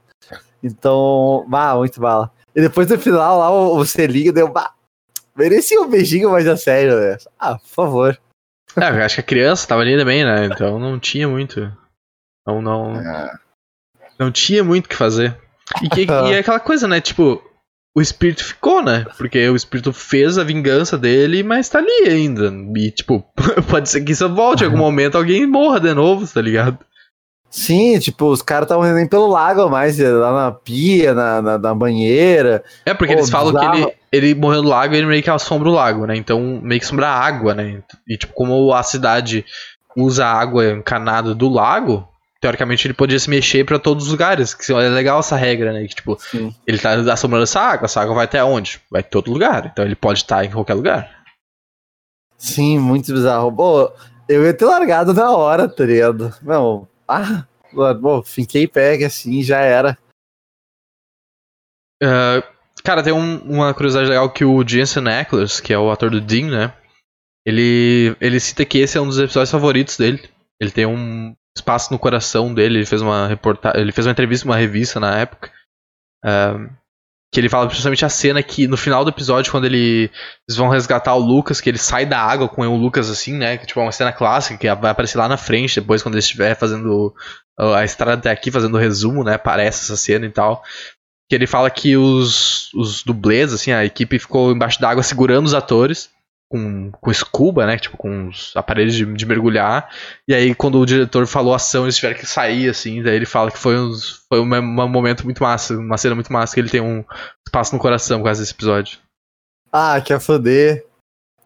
Então, 0.62 1.46
ah, 1.52 1.74
muito 1.76 2.00
bala. 2.00 2.30
E 2.54 2.60
depois 2.60 2.88
no 2.88 2.98
final 2.98 3.38
lá 3.38 3.50
o, 3.50 3.76
o 3.76 3.84
selinho 3.84 4.32
deu. 4.32 4.48
Bah, 4.48 4.72
merecia 5.36 5.80
um 5.80 5.88
beijinho 5.90 6.30
mais 6.30 6.46
a 6.46 6.56
sério, 6.56 6.98
né? 6.98 7.16
Ah, 7.38 7.58
por 7.58 7.68
favor. 7.68 8.18
É, 8.78 8.90
eu 8.90 9.02
acho 9.04 9.14
que 9.14 9.20
a 9.22 9.24
criança 9.24 9.66
tava 9.66 9.80
ali 9.80 9.96
também, 9.96 10.22
né? 10.22 10.44
Então 10.46 10.78
não 10.78 10.98
tinha 11.00 11.26
muito. 11.26 11.72
Não, 12.46 12.60
não. 12.60 12.94
É. 12.96 13.32
Não 14.18 14.30
tinha 14.30 14.62
muito 14.62 14.84
o 14.84 14.88
que 14.90 14.94
fazer. 14.96 15.34
E, 15.82 15.88
que- 15.88 16.02
e 16.02 16.04
é 16.34 16.38
aquela 16.40 16.60
coisa, 16.60 16.86
né? 16.86 17.00
Tipo, 17.00 17.42
o 17.96 18.00
espírito 18.02 18.44
ficou, 18.44 18.82
né? 18.82 19.06
Porque 19.16 19.48
o 19.48 19.56
espírito 19.56 19.90
fez 19.90 20.36
a 20.36 20.44
vingança 20.44 20.98
dele, 20.98 21.42
mas 21.42 21.70
tá 21.70 21.78
ali 21.78 22.06
ainda. 22.06 22.52
E, 22.76 22.90
tipo, 22.90 23.24
pode 23.70 23.88
ser 23.88 24.02
que 24.02 24.12
isso 24.12 24.28
volte 24.28 24.62
em 24.62 24.66
algum 24.66 24.76
momento, 24.76 25.16
alguém 25.16 25.46
morra 25.46 25.80
de 25.80 25.94
novo, 25.94 26.26
tá 26.26 26.42
ligado? 26.42 26.78
Sim, 27.48 27.98
tipo, 27.98 28.26
os 28.26 28.42
caras 28.42 28.66
estavam 28.66 28.92
nem 28.92 29.08
pelo 29.08 29.26
lago 29.28 29.70
mais, 29.70 29.98
lá 29.98 30.30
na 30.30 30.52
pia, 30.52 31.14
na, 31.14 31.40
na, 31.40 31.56
na 31.58 31.74
banheira. 31.74 32.62
É, 32.84 32.92
porque 32.92 33.14
Pô, 33.14 33.20
eles 33.20 33.30
falam 33.30 33.54
bizarro. 33.54 33.72
que 33.72 33.96
ele, 34.12 34.26
ele 34.28 34.34
morreu 34.34 34.62
no 34.62 34.68
lago 34.68 34.94
e 34.94 34.98
ele 34.98 35.06
meio 35.06 35.22
que 35.22 35.30
assombra 35.30 35.70
o 35.70 35.72
lago, 35.72 36.06
né? 36.06 36.14
Então, 36.16 36.60
meio 36.62 36.78
que 36.78 36.86
sombra 36.86 37.08
água, 37.08 37.54
né? 37.54 37.82
E, 38.06 38.18
tipo, 38.18 38.34
como 38.34 38.74
a 38.74 38.82
cidade 38.82 39.42
usa 39.96 40.26
a 40.26 40.38
água 40.38 40.70
encanada 40.70 41.34
do 41.34 41.48
lago, 41.48 42.06
teoricamente 42.40 42.86
ele 42.86 42.94
podia 42.94 43.18
se 43.18 43.28
mexer 43.30 43.64
pra 43.64 43.78
todos 43.78 44.06
os 44.06 44.10
lugares. 44.12 44.54
Que 44.54 44.72
é 44.72 44.88
legal 44.88 45.20
essa 45.20 45.36
regra, 45.36 45.72
né? 45.72 45.86
Que, 45.86 45.94
tipo, 45.94 46.16
Sim. 46.20 46.54
ele 46.66 46.78
tá 46.78 46.94
assombrando 47.12 47.44
essa 47.44 47.60
água, 47.60 47.86
essa 47.86 48.00
água 48.00 48.14
vai 48.14 48.24
até 48.24 48.42
onde? 48.44 48.80
Vai 48.90 49.00
em 49.00 49.04
todo 49.04 49.32
lugar. 49.32 49.66
Então 49.66 49.84
ele 49.84 49.96
pode 49.96 50.20
estar 50.20 50.44
em 50.44 50.50
qualquer 50.50 50.74
lugar. 50.74 51.24
Sim, 52.38 52.78
muito 52.78 53.12
bizarro. 53.12 53.50
Pô, 53.54 53.90
eu 54.28 54.44
ia 54.44 54.52
ter 54.54 54.64
largado 54.66 55.14
na 55.14 55.30
hora, 55.34 55.68
tá 55.68 55.84
ligado? 55.84 56.34
Não, 56.42 56.86
ah, 57.08 57.44
bom, 58.00 58.22
finquei 58.22 58.66
pega 58.68 59.06
assim, 59.06 59.42
já 59.42 59.60
era. 59.60 59.96
Ah, 62.02 62.42
cara, 62.84 63.02
tem 63.02 63.12
um- 63.12 63.38
uma 63.40 63.72
curiosidade 63.72 64.08
legal 64.08 64.30
que 64.30 64.44
o 64.44 64.66
Jensen 64.66 65.08
Ackles, 65.08 65.60
que 65.60 65.72
é 65.72 65.78
o 65.78 65.90
ator 65.90 66.10
do 66.10 66.20
Dean, 66.20 66.50
né? 66.50 66.74
Ele, 67.46 68.16
ele 68.20 68.40
cita 68.40 68.64
que 68.64 68.78
esse 68.78 68.98
é 68.98 69.00
um 69.00 69.06
dos 69.06 69.18
episódios 69.18 69.50
favoritos 69.50 69.96
dele. 69.96 70.28
Ele 70.60 70.70
tem 70.70 70.84
um 70.84 71.34
espaço 71.56 71.92
no 71.92 71.98
coração 71.98 72.54
dele. 72.54 72.78
Ele 72.78 72.86
fez 72.86 73.02
uma 73.02 73.26
reportagem, 73.26 73.80
ele 73.80 73.92
fez 73.92 74.06
uma 74.06 74.12
entrevista 74.12 74.46
numa 74.46 74.56
revista 74.56 75.00
na 75.00 75.18
época. 75.18 75.50
ah, 76.24 76.68
que 77.32 77.40
ele 77.40 77.48
fala 77.48 77.66
principalmente 77.66 78.04
a 78.04 78.08
cena 78.08 78.42
que 78.42 78.66
no 78.68 78.76
final 78.76 79.04
do 79.04 79.10
episódio, 79.10 79.50
quando 79.50 79.64
ele, 79.66 80.10
eles 80.48 80.56
vão 80.56 80.68
resgatar 80.68 81.14
o 81.14 81.18
Lucas, 81.18 81.60
que 81.60 81.68
ele 81.68 81.76
sai 81.76 82.06
da 82.06 82.18
água 82.18 82.48
com 82.48 82.66
o 82.66 82.76
Lucas 82.76 83.10
assim, 83.10 83.34
né? 83.34 83.58
Que 83.58 83.66
tipo, 83.66 83.80
é 83.80 83.82
uma 83.82 83.92
cena 83.92 84.12
clássica 84.12 84.56
que 84.56 84.74
vai 84.76 84.90
aparecer 84.90 85.18
lá 85.18 85.28
na 85.28 85.36
frente, 85.36 85.80
depois 85.80 86.02
quando 86.02 86.14
ele 86.14 86.20
estiver 86.20 86.54
fazendo 86.54 87.12
a 87.58 87.84
estrada 87.84 88.18
até 88.18 88.30
aqui, 88.30 88.50
fazendo 88.50 88.74
o 88.76 88.80
resumo, 88.80 89.24
né? 89.24 89.34
Aparece 89.34 89.84
essa 89.84 89.96
cena 89.96 90.24
e 90.24 90.30
tal 90.30 90.62
que 91.28 91.34
ele 91.34 91.46
fala 91.46 91.68
que 91.70 91.96
os, 91.96 92.72
os 92.72 93.02
dublês, 93.02 93.52
assim, 93.52 93.72
a 93.72 93.84
equipe 93.84 94.18
ficou 94.18 94.52
embaixo 94.52 94.80
d'água 94.80 95.02
segurando 95.02 95.46
os 95.46 95.54
atores 95.54 96.08
com, 96.48 96.90
com 96.92 97.12
scuba, 97.12 97.66
né? 97.66 97.78
Tipo, 97.78 97.96
com 97.96 98.28
os 98.28 98.52
aparelhos 98.54 98.94
de, 98.94 99.04
de 99.04 99.26
mergulhar. 99.26 99.90
E 100.26 100.34
aí, 100.34 100.54
quando 100.54 100.78
o 100.78 100.86
diretor 100.86 101.26
falou 101.26 101.54
ação, 101.54 101.84
eles 101.84 101.96
tiveram 101.96 102.16
que 102.16 102.26
sair, 102.26 102.68
assim. 102.68 103.02
Daí 103.02 103.16
ele 103.16 103.26
fala 103.26 103.50
que 103.50 103.58
foi, 103.58 103.78
uns, 103.78 104.24
foi 104.28 104.40
um, 104.40 104.54
um 104.54 104.88
momento 104.88 105.24
muito 105.24 105.42
massa, 105.42 105.76
uma 105.76 105.98
cena 105.98 106.14
muito 106.14 106.32
massa, 106.32 106.54
que 106.54 106.60
ele 106.60 106.70
tem 106.70 106.80
um 106.80 107.04
espaço 107.46 107.74
no 107.74 107.80
coração 107.80 108.18
por 108.18 108.24
causa 108.24 108.40
desse 108.40 108.54
episódio. 108.54 108.98
Ah, 109.72 110.00
quer 110.00 110.20
foder. 110.20 110.84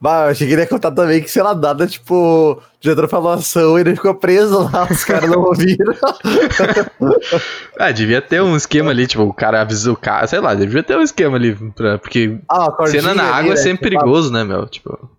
Bah, 0.01 0.25
eu 0.25 0.31
achei 0.31 0.47
que 0.47 0.55
ele 0.55 0.63
ia 0.63 0.67
contar 0.67 0.93
também 0.93 1.21
que, 1.23 1.31
sei 1.31 1.43
lá, 1.43 1.55
nada, 1.55 1.87
tipo, 1.87 2.53
o 2.53 2.63
diretor 2.81 3.07
falou 3.07 3.33
ação 3.33 3.77
e 3.77 3.83
ele 3.83 3.95
ficou 3.95 4.15
preso 4.15 4.63
lá, 4.71 4.89
os 4.91 5.05
caras 5.05 5.29
não 5.29 5.41
ouviram. 5.43 5.95
Ah, 7.79 7.91
devia 7.91 8.21
ter 8.21 8.43
um 8.43 8.57
esquema 8.57 8.91
ali, 8.91 9.07
tipo, 9.07 9.23
o 9.23 9.33
cara 9.33 9.63
avisou 9.63 9.95
o 9.95 9.97
cara, 9.97 10.27
sei 10.27 10.39
lá, 10.41 10.55
devia 10.55 10.83
ter 10.83 10.97
um 10.97 11.03
esquema 11.03 11.37
ali, 11.37 11.55
pra, 11.73 11.99
porque 11.99 12.39
Ah, 12.49 12.75
cena 12.87 13.15
na 13.15 13.23
ali, 13.25 13.33
água 13.33 13.53
é 13.53 13.57
né, 13.57 13.57
sempre 13.57 13.91
tipo, 13.91 14.01
perigoso, 14.01 14.33
né, 14.33 14.45
meu? 14.45 14.67
Tipo, 14.67 15.11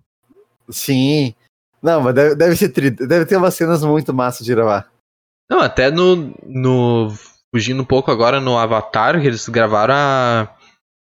Sim. 0.70 1.34
Não, 1.82 2.02
mas 2.02 2.14
deve, 2.14 2.36
deve 2.36 2.56
ser 2.56 2.70
deve 2.70 3.26
ter 3.26 3.38
umas 3.38 3.54
cenas 3.56 3.84
muito 3.84 4.14
massas 4.14 4.46
de 4.46 4.54
gravar. 4.54 4.88
Não, 5.50 5.60
até 5.60 5.92
no, 5.92 6.34
no. 6.46 7.12
Fugindo 7.54 7.82
um 7.82 7.86
pouco 7.86 8.10
agora 8.12 8.40
no 8.40 8.58
Avatar, 8.58 9.20
que 9.20 9.28
eles 9.28 9.50
gravaram 9.50 9.94
a. 9.96 10.48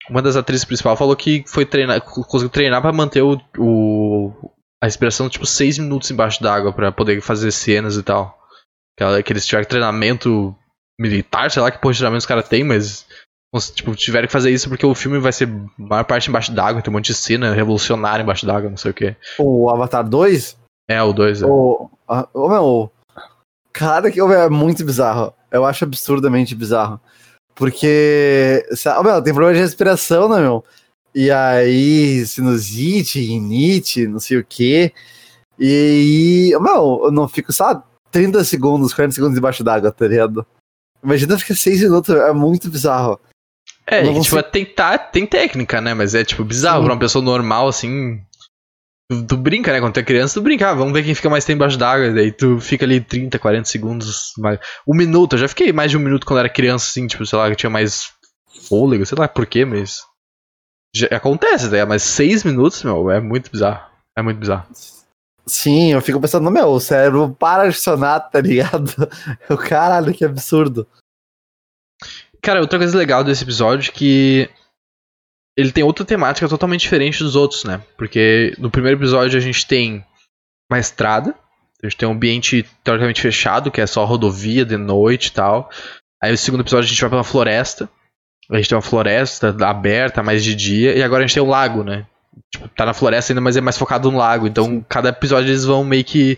Uma 0.10 0.22
das 0.22 0.36
atrizes 0.36 0.66
principais 0.66 0.98
falou 0.98 1.16
que 1.16 1.44
foi 1.48 1.66
treinar, 1.66 2.02
conseguiu 2.02 2.50
treinar 2.50 2.82
pra 2.82 2.92
manter 2.92 3.22
o, 3.22 3.40
o- 3.58 4.52
a 4.84 4.88
respiração 4.88 5.30
tipo 5.30 5.46
6 5.46 5.78
minutos 5.78 6.10
embaixo 6.12 6.42
d'água 6.42 6.74
pra 6.74 6.92
poder 6.92 7.22
fazer 7.22 7.52
cenas 7.52 7.96
e 7.96 8.04
tal. 8.04 8.38
Que, 8.98 9.24
que 9.24 9.34
eles 9.34 9.46
tiveram 9.46 9.68
treinamento 9.68 10.56
militar, 11.00 11.50
sei 11.50 11.62
lá 11.62 11.72
que 11.72 11.80
porra 11.80 11.94
de 11.94 12.00
treinamento 12.00 12.20
os 12.22 12.26
caras 12.26 12.48
têm, 12.50 12.64
mas 12.64 13.06
tipo, 13.74 13.96
tiveram 13.96 14.28
que 14.28 14.34
fazer 14.34 14.50
isso 14.52 14.70
porque 14.70 14.86
o 14.86 14.96
filme 14.96 15.20
vai 15.20 15.32
ser 15.32 15.48
maior 15.78 16.04
parte 16.04 16.30
embaixo 16.30 16.52
d'água, 16.54 16.82
tem 16.82 16.92
um 16.92 16.96
monte 16.98 17.08
de 17.08 17.14
cena 17.16 17.54
revolucionária 17.54 18.24
embaixo 18.24 18.46
d'água, 18.46 18.70
não 18.70 18.78
sei 18.78 18.92
o 18.92 18.94
que. 18.94 19.16
O 19.40 19.70
Avatar 19.70 20.08
2, 20.08 20.58
É, 20.90 21.02
o 21.02 21.14
2, 21.14 21.42
é. 21.42 21.46
o. 21.46 21.90
a- 22.08 22.28
Ô, 22.34 22.50
meu. 22.50 22.92
Cara, 23.74 24.12
que 24.12 24.20
é 24.20 24.50
muito 24.50 24.84
bizarro. 24.84 25.34
Eu 25.50 25.66
acho 25.66 25.84
absurdamente 25.86 26.54
bizarro. 26.56 27.00
Porque. 27.62 28.66
sa- 28.76 29.00
Ô, 29.00 29.04
meu, 29.04 29.22
tem 29.22 29.32
problema 29.36 29.54
de 29.56 29.62
respiração, 29.62 30.28
né, 30.28 30.40
meu? 30.42 30.66
E 31.14 31.30
aí, 31.30 32.26
sinusite, 32.26 33.20
rinite, 33.22 34.08
não 34.08 34.20
sei 34.20 34.38
o 34.40 34.44
quê. 34.44 34.92
E. 35.60 36.52
ô, 36.56 36.60
Meu, 36.60 37.02
eu 37.04 37.12
não 37.12 37.28
fico, 37.28 37.54
sabe, 37.54 37.84
30 38.10 38.44
segundos, 38.44 38.96
40 38.96 39.14
segundos 39.14 39.36
debaixo 39.36 39.64
d'água, 39.64 39.92
tá 39.92 40.08
ligado? 40.08 40.44
Imagina 41.04 41.38
ficar 41.38 41.54
6 41.54 41.82
minutos, 41.82 42.16
é 42.16 42.34
muito 42.34 42.68
bizarro. 42.68 43.20
É, 43.86 44.04
e, 44.04 44.08
tipo, 44.22 44.24
ser- 44.24 44.40
é 44.40 44.42
tentar, 44.44 44.98
tem 44.98 45.28
técnica, 45.28 45.80
né? 45.80 45.94
Mas 45.94 46.16
é, 46.16 46.24
tipo, 46.24 46.44
bizarro 46.44 46.80
Sim. 46.80 46.86
pra 46.86 46.94
uma 46.96 47.00
pessoa 47.00 47.24
normal, 47.24 47.68
assim. 47.68 48.20
Tu, 49.12 49.28
tu 49.28 49.36
brinca, 49.36 49.74
né? 49.74 49.82
Quando 49.82 49.94
tu 49.94 50.00
é 50.00 50.04
criança, 50.04 50.36
tu 50.36 50.42
brinca, 50.42 50.70
ah, 50.70 50.74
vamos 50.74 50.94
ver 50.94 51.04
quem 51.04 51.14
fica 51.14 51.30
mais 51.30 51.44
tempo 51.44 51.58
embaixo 51.58 51.78
d'água. 51.78 52.14
Daí 52.14 52.32
tu 52.32 52.62
fica 52.62 52.86
ali 52.86 53.02
30, 53.02 53.38
40 53.38 53.66
segundos. 53.66 54.32
Mais... 54.38 54.58
Um 54.88 54.96
minuto, 54.96 55.34
eu 55.34 55.40
já 55.40 55.50
fiquei 55.50 55.74
mais 55.74 55.92
de 55.92 55.98
um 55.98 56.00
minuto 56.00 56.26
quando 56.26 56.40
era 56.40 56.48
criança, 56.48 56.86
assim, 56.90 57.08
tipo, 57.08 57.26
sei 57.26 57.38
lá, 57.38 57.50
que 57.50 57.58
tinha 57.58 57.70
mais 57.70 58.14
fôlego, 58.70 59.06
sei 59.06 59.18
lá 59.18 59.28
por 59.28 59.46
quê, 59.46 59.66
mas. 59.66 60.00
Já 60.96 61.08
acontece, 61.08 61.68
né? 61.68 61.84
Mas 61.84 62.04
seis 62.04 62.46
minutos, 62.46 62.84
meu, 62.84 63.12
é 63.12 63.20
muito 63.20 63.52
bizarro. 63.52 63.86
É 64.18 64.22
muito 64.22 64.38
bizarro. 64.38 64.66
Sim, 65.46 65.92
eu 65.92 66.02
fico 66.02 66.22
pensando, 66.22 66.50
meu, 66.50 66.70
o 66.70 66.80
cérebro 66.80 67.36
para 67.38 67.68
de 67.68 67.76
funcionar, 67.76 68.22
tá 68.22 68.40
ligado? 68.40 68.94
Eu, 69.50 69.58
caralho, 69.58 70.14
que 70.14 70.24
absurdo. 70.24 70.88
Cara, 72.42 72.62
outra 72.62 72.80
coisa 72.80 72.98
legal 72.98 73.26
desse 73.26 73.44
episódio 73.44 73.90
é 73.90 73.94
que 73.94 74.50
ele 75.62 75.72
tem 75.72 75.84
outra 75.84 76.06
temática 76.06 76.48
totalmente 76.48 76.82
diferente 76.82 77.24
dos 77.24 77.36
outros, 77.36 77.64
né? 77.64 77.82
Porque 77.98 78.54
no 78.58 78.70
primeiro 78.70 78.98
episódio 79.00 79.38
a 79.38 79.42
gente 79.42 79.66
tem 79.66 80.04
uma 80.70 80.80
estrada, 80.80 81.36
a 81.82 81.88
gente 81.88 81.98
tem 81.98 82.08
um 82.08 82.14
ambiente 82.14 82.66
teoricamente 82.84 83.22
fechado, 83.22 83.72
que 83.72 83.82
é 83.82 83.88
só 83.88 84.06
rodovia 84.06 84.66
de 84.66 84.78
noite 84.78 85.28
e 85.28 85.32
tal. 85.32 85.70
Aí 86.22 86.32
no 86.32 86.38
segundo 86.38 86.62
episódio 86.62 86.86
a 86.86 86.90
gente 86.90 87.02
vai 87.02 87.10
pra 87.10 87.18
uma 87.18 87.24
floresta. 87.24 87.90
A 88.50 88.58
gente 88.58 88.70
tem 88.70 88.76
uma 88.76 88.82
floresta 88.82 89.56
aberta, 89.66 90.22
mais 90.22 90.44
de 90.44 90.54
dia, 90.54 90.96
e 90.96 91.02
agora 91.02 91.24
a 91.24 91.28
gente 91.28 91.34
tem 91.34 91.44
um 91.44 91.50
lago, 91.50 91.84
né? 91.84 92.06
Tipo, 92.52 92.68
tá 92.70 92.86
na 92.86 92.94
floresta 92.94 93.32
ainda, 93.32 93.42
mas 93.42 93.56
é 93.56 93.62
mais 93.62 93.78
focado 93.78 94.12
no 94.12 94.18
lago. 94.18 94.46
Então, 94.46 94.86
cada 94.88 95.10
episódio 95.10 95.50
eles 95.50 95.64
vão 95.64 95.84
meio 95.84 96.04
que 96.04 96.38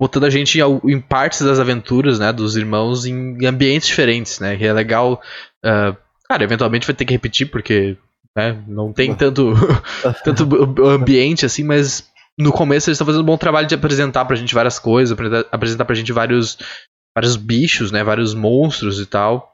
botando 0.00 0.24
a 0.24 0.30
gente 0.30 0.58
em 0.60 1.00
partes 1.00 1.42
das 1.42 1.60
aventuras, 1.60 2.18
né, 2.18 2.32
dos 2.32 2.56
irmãos 2.56 3.06
em 3.06 3.46
ambientes 3.46 3.88
diferentes, 3.88 4.40
né, 4.40 4.56
que 4.56 4.66
é 4.66 4.72
legal. 4.72 5.22
ah, 5.64 5.96
cara, 6.28 6.44
eventualmente 6.44 6.86
vai 6.86 6.94
ter 6.94 7.04
que 7.04 7.12
repetir 7.12 7.50
porque, 7.50 7.96
né, 8.36 8.62
não 8.66 8.92
tem 8.92 9.14
tanto 9.14 9.52
tanto 10.24 10.44
o- 10.44 10.82
o 10.86 10.88
ambiente 10.88 11.46
assim, 11.46 11.62
mas 11.64 12.08
no 12.38 12.52
começo 12.52 12.88
eles 12.90 12.96
estão 12.96 13.06
fazendo 13.06 13.22
um 13.22 13.26
bom 13.26 13.36
trabalho 13.38 13.66
de 13.66 13.74
apresentar 13.74 14.24
pra 14.24 14.36
gente 14.36 14.54
várias 14.54 14.78
coisas, 14.78 15.12
apresentar, 15.12 15.48
apresentar 15.52 15.84
pra 15.84 15.94
gente 15.94 16.12
vários 16.12 16.58
vários 17.16 17.36
bichos, 17.36 17.92
né, 17.92 18.02
vários 18.02 18.34
monstros 18.34 18.98
e 19.00 19.06
tal. 19.06 19.52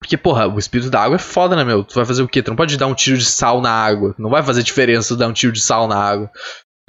Porque, 0.00 0.16
porra, 0.16 0.48
o 0.48 0.58
espírito 0.58 0.90
da 0.90 1.00
água 1.00 1.14
é 1.14 1.18
foda, 1.18 1.54
né, 1.54 1.62
meu? 1.64 1.84
Tu 1.84 1.94
vai 1.94 2.04
fazer 2.04 2.22
o 2.22 2.28
quê? 2.28 2.42
Tu 2.42 2.48
não 2.48 2.56
pode 2.56 2.76
dar 2.76 2.88
um 2.88 2.94
tiro 2.94 3.16
de 3.16 3.24
sal 3.24 3.60
na 3.60 3.70
água. 3.70 4.14
Não 4.18 4.30
vai 4.30 4.42
fazer 4.42 4.62
diferença 4.64 5.16
dar 5.16 5.28
um 5.28 5.32
tiro 5.32 5.52
de 5.52 5.60
sal 5.60 5.86
na 5.86 5.96
água. 5.96 6.28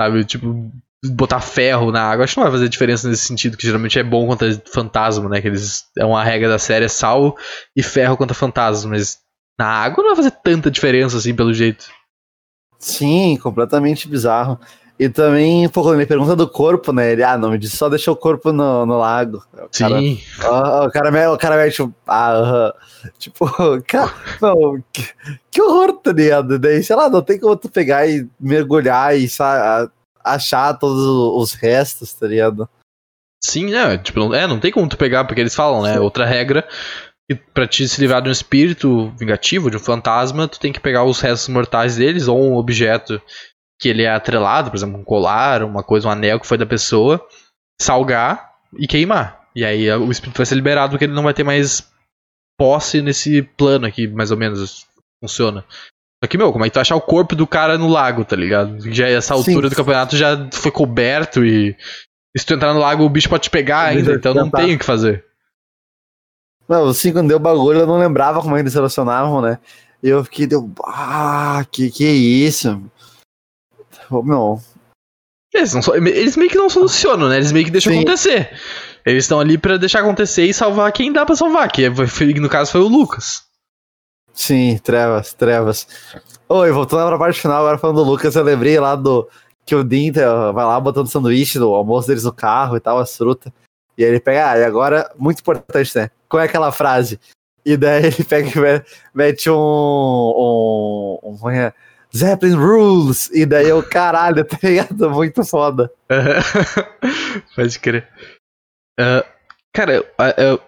Sabe? 0.01 0.25
Tipo, 0.25 0.71
botar 1.05 1.39
ferro 1.39 1.91
na 1.91 2.01
água. 2.01 2.23
Acho 2.23 2.33
que 2.33 2.39
não 2.39 2.45
vai 2.45 2.51
fazer 2.53 2.69
diferença 2.69 3.07
nesse 3.07 3.25
sentido, 3.25 3.55
que 3.55 3.67
geralmente 3.67 3.99
é 3.99 4.03
bom 4.03 4.25
contra 4.25 4.59
fantasma, 4.65 5.29
né? 5.29 5.41
Que 5.41 5.47
eles, 5.47 5.85
é 5.95 6.03
uma 6.03 6.23
regra 6.23 6.49
da 6.49 6.57
série, 6.57 6.85
é 6.85 6.87
sal 6.87 7.37
e 7.75 7.83
ferro 7.83 8.17
contra 8.17 8.33
fantasma. 8.33 8.89
Mas 8.89 9.19
na 9.59 9.67
água 9.67 10.03
não 10.03 10.15
vai 10.15 10.23
fazer 10.23 10.31
tanta 10.43 10.69
diferença 10.71 11.17
assim, 11.17 11.35
pelo 11.35 11.53
jeito. 11.53 11.85
Sim, 12.79 13.37
completamente 13.41 14.07
bizarro. 14.07 14.59
E 14.99 15.09
também, 15.09 15.67
pô, 15.69 15.81
quando 15.81 15.95
ele 15.95 16.05
pergunta 16.05 16.35
do 16.35 16.47
corpo, 16.47 16.91
né? 16.93 17.11
Ele, 17.11 17.23
ah, 17.23 17.37
não, 17.37 17.49
me 17.49 17.57
disse 17.57 17.75
só 17.75 17.89
deixou 17.89 18.13
o 18.13 18.17
corpo 18.17 18.51
no, 18.51 18.85
no 18.85 18.97
lago. 18.99 19.43
O 19.53 19.67
cara, 19.77 19.99
Sim. 19.99 20.21
Ah, 20.43 20.85
o 20.85 20.91
cara, 20.91 21.11
me- 21.11 21.27
o 21.27 21.37
cara 21.37 21.55
mexe, 21.57 21.77
tipo, 21.77 21.93
ah, 22.05 22.31
aham. 22.31 22.73
tipo, 23.17 23.45
cara, 23.87 24.13
não, 24.39 24.83
que, 24.93 25.09
que 25.49 25.61
horror, 25.61 25.93
tá 25.93 26.11
ligado? 26.11 26.59
Daí, 26.59 26.83
sei 26.83 26.95
lá, 26.95 27.09
não 27.09 27.21
tem 27.23 27.39
como 27.39 27.55
tu 27.55 27.69
pegar 27.69 28.07
e 28.07 28.27
mergulhar 28.39 29.17
e 29.17 29.27
achar 30.23 30.73
todos 30.75 31.03
os 31.05 31.53
restos, 31.53 32.13
tá 32.13 32.27
ligado? 32.27 32.69
Sim, 33.43 33.71
né? 33.71 33.97
Tipo, 33.97 34.19
não, 34.19 34.33
é, 34.33 34.45
não 34.45 34.59
tem 34.59 34.71
como 34.71 34.87
tu 34.87 34.95
pegar, 34.97 35.25
porque 35.25 35.41
eles 35.41 35.55
falam, 35.55 35.81
né? 35.81 35.99
Outra 35.99 36.25
regra 36.25 36.67
E 37.29 37.35
pra 37.35 37.67
te 37.67 37.87
se 37.87 38.01
livrar 38.01 38.21
de 38.21 38.29
um 38.29 38.31
espírito 38.31 39.09
vingativo, 39.17 39.71
de 39.71 39.77
um 39.77 39.79
fantasma, 39.79 40.47
tu 40.47 40.59
tem 40.59 40.73
que 40.73 40.79
pegar 40.79 41.03
os 41.05 41.21
restos 41.21 41.47
mortais 41.47 41.95
deles 41.95 42.27
ou 42.27 42.41
um 42.41 42.55
objeto 42.55 43.21
que 43.79 43.89
ele 43.89 44.03
é 44.03 44.09
atrelado, 44.09 44.69
por 44.69 44.77
exemplo, 44.77 44.99
um 44.99 45.03
colar, 45.03 45.63
uma 45.63 45.83
coisa, 45.83 46.07
um 46.07 46.11
anel 46.11 46.39
que 46.39 46.47
foi 46.47 46.57
da 46.57 46.65
pessoa, 46.65 47.25
salgar 47.81 48.51
e 48.77 48.87
queimar. 48.87 49.41
E 49.55 49.63
aí 49.63 49.89
o 49.91 50.11
espírito 50.11 50.37
vai 50.37 50.45
ser 50.45 50.55
liberado 50.55 50.91
porque 50.91 51.05
ele 51.05 51.13
não 51.13 51.23
vai 51.23 51.33
ter 51.33 51.43
mais 51.43 51.89
posse 52.57 53.01
nesse 53.01 53.41
plano 53.41 53.85
aqui, 53.85 54.07
mais 54.07 54.31
ou 54.31 54.37
menos 54.37 54.85
funciona. 55.21 55.65
Só 56.23 56.27
que, 56.27 56.37
meu, 56.37 56.53
como 56.53 56.63
é 56.63 56.69
que 56.69 56.73
tu 56.73 56.79
achar 56.79 56.95
o 56.95 57.01
corpo 57.01 57.35
do 57.35 57.45
cara 57.45 57.77
no 57.77 57.89
lago, 57.89 58.23
tá 58.23 58.35
ligado? 58.35 58.79
Já 58.93 59.07
essa 59.09 59.33
altura 59.33 59.67
Sim. 59.67 59.69
do 59.69 59.75
campeonato 59.75 60.15
já 60.15 60.49
foi 60.53 60.71
coberto 60.71 61.43
e, 61.43 61.75
e 62.35 62.39
se 62.39 62.45
tu 62.45 62.53
entrar 62.53 62.73
no 62.73 62.79
lago 62.79 63.03
o 63.03 63.09
bicho 63.09 63.29
pode 63.29 63.43
te 63.43 63.49
pegar 63.49 63.87
ainda, 63.87 64.13
então 64.13 64.33
não 64.33 64.49
tem 64.49 64.75
o 64.75 64.79
que 64.79 64.85
fazer. 64.85 65.25
Não, 66.67 66.87
assim, 66.87 67.11
quando 67.11 67.27
deu 67.27 67.39
bagulho, 67.39 67.79
eu 67.79 67.87
não 67.87 67.99
lembrava 67.99 68.41
como 68.41 68.57
eles 68.57 68.71
se 68.71 68.77
relacionavam, 68.77 69.41
né? 69.41 69.59
E 70.01 70.09
eu 70.09 70.23
fiquei, 70.23 70.47
deu, 70.47 70.69
ah, 70.85 71.65
que 71.71 71.89
que 71.89 72.05
é 72.05 72.11
isso? 72.11 72.81
Oh, 74.09 74.21
meu. 74.21 74.61
Eles, 75.53 75.73
não, 75.73 75.95
eles 75.95 76.35
meio 76.35 76.49
que 76.49 76.57
não 76.57 76.69
solucionam, 76.69 77.29
né? 77.29 77.37
Eles 77.37 77.51
meio 77.51 77.65
que 77.65 77.71
deixam 77.71 77.93
Sim. 77.93 77.99
acontecer. 77.99 78.57
Eles 79.05 79.25
estão 79.25 79.39
ali 79.39 79.57
para 79.57 79.77
deixar 79.77 79.99
acontecer 79.99 80.45
e 80.45 80.53
salvar 80.53 80.91
quem 80.91 81.11
dá 81.11 81.25
para 81.25 81.35
salvar, 81.35 81.71
que 81.71 81.85
é, 81.85 81.89
no 81.89 82.49
caso 82.49 82.71
foi 82.71 82.81
o 82.81 82.87
Lucas. 82.87 83.43
Sim, 84.33 84.79
trevas, 84.83 85.33
trevas. 85.33 85.87
Oi, 86.49 86.71
voltando 86.71 87.07
pra 87.07 87.19
parte 87.19 87.39
final, 87.39 87.59
agora 87.59 87.77
falando 87.77 88.03
do 88.03 88.09
Lucas, 88.09 88.35
eu 88.35 88.43
lembrei 88.43 88.79
lá 88.79 88.95
do 88.95 89.29
que 89.65 89.75
o 89.75 89.83
Dean 89.83 90.11
vai 90.53 90.65
lá 90.65 90.79
botando 90.79 91.07
sanduíche 91.07 91.59
no 91.59 91.73
almoço 91.73 92.07
deles 92.07 92.23
no 92.23 92.33
carro 92.33 92.75
e 92.75 92.79
tal, 92.79 92.97
as 92.97 93.15
frutas. 93.15 93.51
E 93.97 94.03
aí 94.03 94.09
ele 94.09 94.19
pega, 94.19 94.51
ah, 94.51 94.57
e 94.57 94.63
agora, 94.63 95.11
muito 95.17 95.39
importante, 95.39 95.95
né? 95.95 96.09
Qual 96.33 96.41
é 96.41 96.47
aquela 96.47 96.71
frase? 96.71 97.19
E 97.63 97.77
daí 97.77 98.07
ele 98.07 98.23
pega 98.27 98.49
e 98.49 98.83
mete 99.13 99.51
um. 99.51 99.53
um, 99.53 101.19
um 101.43 101.49
é? 101.51 101.71
Zeppelin 102.15 102.55
Rules! 102.55 103.29
E 103.31 103.45
daí 103.45 103.69
eu, 103.69 103.83
caralho, 103.83 104.43
tá 104.43 104.57
ligado? 104.63 105.11
Muito 105.11 105.45
foda. 105.45 105.91
Pode 107.55 107.77
crer. 107.77 108.09
Uh, 108.99 109.23
cara, 109.71 109.93
eu, 109.93 110.05
eu, 110.35 110.59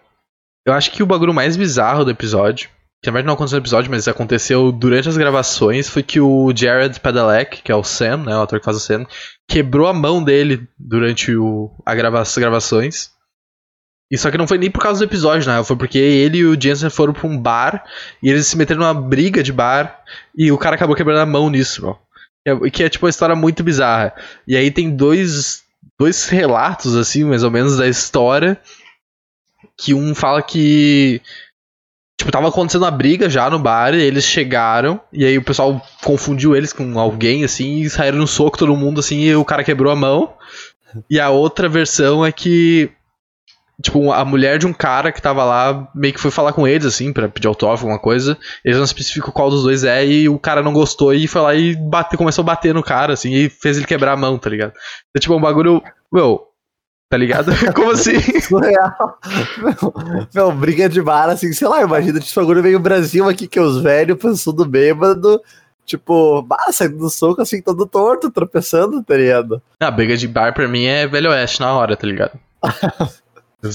eu 0.68 0.74
acho 0.74 0.92
que 0.92 1.02
o 1.02 1.08
bagulho 1.08 1.34
mais 1.34 1.58
bizarro 1.58 2.06
do 2.06 2.12
episódio, 2.12 2.70
que 3.04 3.10
na 3.10 3.14
verdade 3.14 3.26
não 3.26 3.34
aconteceu 3.34 3.58
no 3.58 3.64
episódio, 3.64 3.90
mas 3.90 4.08
aconteceu 4.08 4.72
durante 4.72 5.10
as 5.10 5.18
gravações, 5.18 5.90
foi 5.90 6.04
que 6.04 6.20
o 6.20 6.56
Jared 6.56 7.00
Padalecki, 7.00 7.64
que 7.64 7.72
é 7.72 7.76
o 7.76 7.84
Sam, 7.84 8.18
né, 8.18 8.38
o 8.38 8.42
ator 8.44 8.60
que 8.60 8.66
faz 8.66 8.78
o 8.78 8.80
Sam, 8.80 9.08
quebrou 9.50 9.88
a 9.88 9.94
mão 9.94 10.24
dele 10.24 10.68
durante 10.78 11.36
o, 11.36 11.72
a 11.84 11.96
grava 11.96 12.22
as 12.22 12.38
gravações. 12.38 13.15
Só 14.14 14.30
que 14.30 14.38
não 14.38 14.48
foi 14.48 14.58
nem 14.58 14.70
por 14.70 14.82
causa 14.82 15.00
do 15.00 15.10
episódio, 15.10 15.52
né? 15.52 15.64
Foi 15.64 15.76
porque 15.76 15.98
ele 15.98 16.38
e 16.40 16.46
o 16.46 16.60
Jensen 16.60 16.90
foram 16.90 17.12
pra 17.12 17.28
um 17.28 17.38
bar 17.38 17.84
e 18.22 18.30
eles 18.30 18.48
se 18.48 18.58
meteram 18.58 18.82
numa 18.82 18.94
briga 18.94 19.42
de 19.42 19.52
bar 19.52 20.00
e 20.38 20.52
o 20.52 20.58
cara 20.58 20.76
acabou 20.76 20.96
quebrando 20.96 21.20
a 21.20 21.26
mão 21.26 21.50
nisso, 21.50 21.82
bro. 21.82 22.00
Que 22.44 22.50
é, 22.52 22.70
que 22.70 22.84
é 22.84 22.90
tipo 22.90 23.06
uma 23.06 23.10
história 23.10 23.36
muito 23.36 23.64
bizarra. 23.64 24.14
E 24.48 24.56
aí 24.56 24.70
tem 24.70 24.96
dois, 24.96 25.64
dois 26.00 26.30
relatos, 26.30 26.96
assim, 26.96 27.24
mais 27.24 27.44
ou 27.44 27.50
menos, 27.50 27.78
da 27.78 27.88
história. 27.88 28.60
Que 29.78 29.94
um 29.94 30.14
fala 30.14 30.42
que. 30.42 31.22
Tipo, 32.18 32.32
tava 32.32 32.48
acontecendo 32.48 32.84
uma 32.84 32.92
briga 32.92 33.30
já 33.30 33.50
no 33.50 33.60
bar, 33.60 33.94
e 33.94 34.02
eles 34.02 34.24
chegaram, 34.24 35.02
e 35.12 35.26
aí 35.26 35.38
o 35.38 35.44
pessoal 35.44 35.86
confundiu 36.02 36.56
eles 36.56 36.72
com 36.72 36.98
alguém, 36.98 37.44
assim, 37.44 37.82
e 37.82 37.90
saíram 37.90 38.20
no 38.20 38.28
soco 38.28 38.58
todo 38.58 38.74
mundo, 38.78 39.02
assim, 39.02 39.20
e 39.20 39.36
o 39.36 39.44
cara 39.44 39.66
quebrou 39.66 39.92
a 39.92 39.98
mão. 39.98 40.34
E 41.10 41.20
a 41.20 41.30
outra 41.30 41.68
versão 41.68 42.26
é 42.26 42.32
que 42.32 42.90
Tipo, 43.82 44.12
a 44.12 44.24
mulher 44.24 44.58
de 44.58 44.66
um 44.66 44.74
cara 44.74 45.12
que 45.12 45.22
tava 45.22 45.44
lá 45.44 45.90
meio 45.94 46.14
que 46.14 46.20
foi 46.20 46.32
falar 46.32 46.54
com 46.54 46.68
eles, 46.68 46.86
assim, 46.86 47.12
pra 47.12 47.28
pedir 47.28 47.48
autógrafo, 47.48 47.84
alguma 47.84 48.00
coisa. 48.00 48.38
Eles 48.64 48.78
não 48.78 48.86
especificam 48.86 49.32
qual 49.32 49.50
dos 49.50 49.64
dois 49.64 49.84
é, 49.84 50.06
e 50.06 50.30
o 50.30 50.40
cara 50.40 50.64
não 50.64 50.72
gostou 50.72 51.14
e 51.14 51.28
foi 51.28 51.42
lá 51.42 51.54
e 51.54 51.76
bate, 51.76 52.16
começou 52.16 52.42
a 52.44 52.46
bater 52.46 52.74
no 52.74 52.82
cara, 52.82 53.14
assim, 53.14 53.34
e 53.34 53.50
fez 53.50 53.78
ele 53.78 53.86
quebrar 53.86 54.14
a 54.14 54.18
mão, 54.18 54.38
tá 54.38 54.50
ligado? 54.50 54.72
Então, 55.10 55.20
tipo, 55.20 55.36
um 55.36 55.42
bagulho. 55.42 55.84
Meu, 56.12 56.48
tá 57.10 57.18
ligado? 57.18 57.52
Como 57.76 57.92
assim? 57.92 58.20
Surreal. 58.40 59.20
Meu, 59.58 59.94
meu, 60.34 60.52
briga 60.54 60.88
de 60.88 61.02
bar, 61.02 61.30
assim, 61.30 61.52
sei 61.52 61.68
lá, 61.68 61.82
imagina, 61.82 62.20
esse 62.20 62.34
bagulho 62.34 62.64
veio 62.64 62.78
o 62.78 62.82
Brasil 62.82 63.28
aqui, 63.28 63.46
que 63.46 63.60
os 63.60 63.82
velhos 63.82 64.18
pensando 64.18 64.66
bêbado. 64.66 65.42
Tipo, 65.86 66.42
bah, 66.42 66.72
saindo 66.72 66.98
do 66.98 67.10
soco 67.12 67.42
assim, 67.42 67.62
todo 67.62 67.86
torto, 67.86 68.32
tropeçando, 68.32 69.04
tá 69.04 69.16
ligado? 69.16 69.62
A 69.80 69.92
briga 69.92 70.18
de 70.18 70.28
bar 70.28 70.52
pra 70.52 70.68
mim 70.68 70.86
é 70.86 71.06
Velho 71.06 71.30
Oeste 71.30 71.60
na 71.60 71.74
hora, 71.74 71.96
tá 71.96 72.08
ligado? 72.08 72.40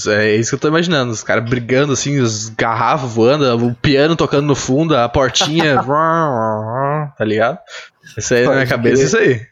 É 0.07 0.35
isso 0.35 0.51
que 0.51 0.55
eu 0.55 0.59
tô 0.59 0.67
imaginando, 0.67 1.11
os 1.11 1.23
caras 1.23 1.47
brigando 1.49 1.93
assim, 1.93 2.19
os 2.19 2.49
garrafas 2.49 3.11
voando, 3.11 3.65
o 3.65 3.75
piano 3.75 4.15
tocando 4.15 4.47
no 4.47 4.55
fundo, 4.55 4.95
a 4.95 5.07
portinha. 5.09 5.81
tá 7.17 7.25
ligado? 7.25 7.59
Isso 8.17 8.33
aí 8.33 8.43
Pode 8.43 8.49
na 8.49 8.55
minha 8.63 8.67
cabeça, 8.67 9.03
isso 9.03 9.17
aí. 9.17 9.51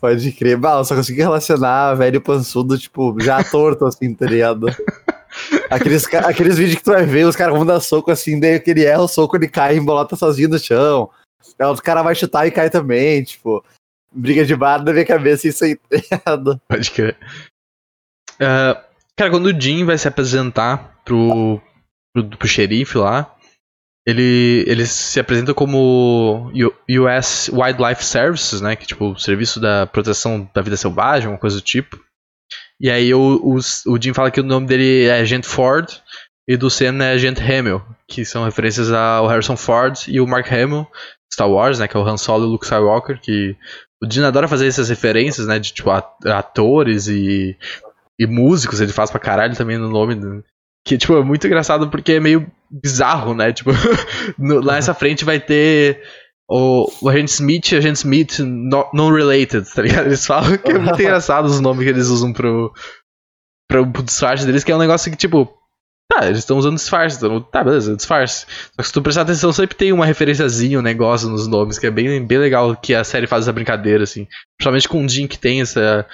Pode 0.00 0.32
crer. 0.32 0.56
Bah, 0.56 0.78
eu 0.78 0.84
só 0.84 0.94
consegui 0.94 1.20
relacionar 1.20 1.94
velho 1.94 2.20
pançudo, 2.20 2.78
tipo, 2.78 3.16
já 3.20 3.42
torto, 3.44 3.86
assim, 3.86 4.14
tá 4.14 4.26
ligado? 4.26 4.66
Aqueles, 5.70 6.06
aqueles 6.14 6.58
vídeos 6.58 6.78
que 6.78 6.84
tu 6.84 6.92
vai 6.92 7.04
ver, 7.04 7.26
os 7.26 7.36
caras 7.36 7.54
vão 7.54 7.66
dar 7.66 7.80
soco 7.80 8.10
assim, 8.10 8.40
daí 8.40 8.54
aquele 8.54 8.84
erra 8.84 9.02
o 9.02 9.08
soco, 9.08 9.36
ele 9.36 9.48
cai 9.48 9.76
e 9.76 9.78
embolota 9.78 10.16
sozinho 10.16 10.48
no 10.48 10.58
chão. 10.58 11.10
Aí 11.58 11.66
o 11.66 11.76
cara 11.76 12.02
vai 12.02 12.14
chutar 12.14 12.46
e 12.46 12.50
cai 12.50 12.70
também, 12.70 13.22
tipo. 13.22 13.64
Briga 14.12 14.46
de 14.46 14.56
bar 14.56 14.82
na 14.82 14.92
minha 14.92 15.04
cabeça, 15.04 15.46
isso 15.46 15.64
aí, 15.64 15.76
tá 15.76 15.96
ligado? 15.96 16.60
Pode 16.68 16.90
crer. 16.90 17.16
Uh, 18.40 18.80
Cara, 19.18 19.30
quando 19.30 19.46
o 19.46 19.60
Jim 19.60 19.84
vai 19.84 19.96
se 19.96 20.06
apresentar 20.06 21.00
pro, 21.04 21.60
pro, 22.14 22.28
pro 22.36 22.48
xerife 22.48 22.98
lá, 22.98 23.34
ele, 24.06 24.64
ele 24.68 24.86
se 24.86 25.18
apresenta 25.18 25.52
como 25.52 26.52
US 26.88 27.50
Wildlife 27.52 28.04
Services, 28.04 28.60
né? 28.60 28.76
Que 28.76 28.86
tipo, 28.86 29.18
serviço 29.18 29.58
da 29.58 29.86
proteção 29.86 30.48
da 30.54 30.62
vida 30.62 30.76
selvagem, 30.76 31.28
uma 31.28 31.38
coisa 31.38 31.56
do 31.56 31.62
tipo. 31.62 31.98
E 32.80 32.90
aí 32.90 33.12
o, 33.12 33.40
o, 33.42 33.56
o 33.56 34.00
Jim 34.00 34.12
fala 34.14 34.30
que 34.30 34.40
o 34.40 34.44
nome 34.44 34.66
dele 34.66 35.06
é 35.06 35.20
Agent 35.20 35.44
Ford 35.44 35.88
e 36.46 36.56
do 36.56 36.70
Sam 36.70 37.02
é 37.02 37.12
Agent 37.12 37.40
Hamill, 37.40 37.82
que 38.06 38.24
são 38.24 38.44
referências 38.44 38.92
ao 38.92 39.26
Harrison 39.26 39.56
Ford 39.56 39.98
e 40.06 40.20
o 40.20 40.26
Mark 40.26 40.46
Hamill, 40.52 40.86
Star 41.32 41.50
Wars, 41.50 41.80
né? 41.80 41.88
Que 41.88 41.96
é 41.96 42.00
o 42.00 42.06
Han 42.06 42.16
Solo 42.16 42.44
e 42.44 42.46
o 42.46 42.50
Luke 42.50 42.66
Skywalker, 42.66 43.20
que 43.20 43.56
o 44.00 44.08
Jim 44.08 44.22
adora 44.22 44.46
fazer 44.46 44.68
essas 44.68 44.88
referências, 44.88 45.46
né? 45.48 45.58
De 45.58 45.72
tipo 45.72 45.90
atores 45.90 47.08
e 47.08 47.56
e 48.18 48.26
músicos 48.26 48.80
ele 48.80 48.92
faz 48.92 49.10
pra 49.10 49.20
caralho 49.20 49.56
também 49.56 49.78
no 49.78 49.88
nome. 49.88 50.14
Do, 50.14 50.44
que, 50.86 50.96
tipo, 50.96 51.16
é 51.16 51.24
muito 51.24 51.46
engraçado 51.46 51.88
porque 51.90 52.12
é 52.12 52.20
meio 52.20 52.50
bizarro, 52.70 53.34
né? 53.34 53.52
Tipo, 53.52 53.70
no, 54.38 54.60
lá 54.60 54.74
nessa 54.74 54.94
frente 54.94 55.24
vai 55.24 55.40
ter 55.40 56.02
o, 56.48 56.88
o 57.02 57.08
Agent 57.08 57.28
Smith 57.28 57.72
e 57.72 57.76
Agent 57.76 57.96
Smith 57.96 58.38
non-related, 58.38 59.68
tá 59.74 59.82
ligado? 59.82 60.06
Eles 60.06 60.24
falam 60.24 60.56
que 60.56 60.70
é 60.70 60.78
muito 60.78 61.00
engraçado 61.02 61.46
os 61.46 61.60
nomes 61.60 61.82
que 61.82 61.90
eles 61.90 62.06
usam 62.06 62.32
pro, 62.32 62.72
pro, 63.68 63.90
pro 63.90 64.02
disfarce 64.02 64.46
deles, 64.46 64.62
que 64.62 64.70
é 64.70 64.76
um 64.76 64.80
negócio 64.80 65.10
que, 65.10 65.16
tipo, 65.16 65.52
tá, 66.08 66.26
eles 66.26 66.38
estão 66.38 66.56
usando 66.56 66.76
disfarce, 66.76 67.16
então, 67.16 67.40
tá, 67.40 67.64
beleza, 67.64 67.96
disfarce. 67.96 68.46
Só 68.46 68.76
que 68.78 68.84
se 68.84 68.92
tu 68.92 69.02
prestar 69.02 69.22
atenção, 69.22 69.52
sempre 69.52 69.76
tem 69.76 69.92
uma 69.92 70.06
referenciazinha, 70.06 70.78
um 70.78 70.82
negócio 70.82 71.28
nos 71.28 71.48
nomes, 71.48 71.80
que 71.80 71.86
é 71.88 71.90
bem, 71.90 72.24
bem 72.24 72.38
legal 72.38 72.76
que 72.76 72.94
a 72.94 73.02
série 73.02 73.26
faz 73.26 73.44
essa 73.44 73.52
brincadeira, 73.52 74.04
assim. 74.04 74.28
Principalmente 74.56 74.88
com 74.88 75.04
o 75.04 75.08
Jim 75.08 75.26
que 75.26 75.38
tem 75.38 75.60
essa 75.60 76.06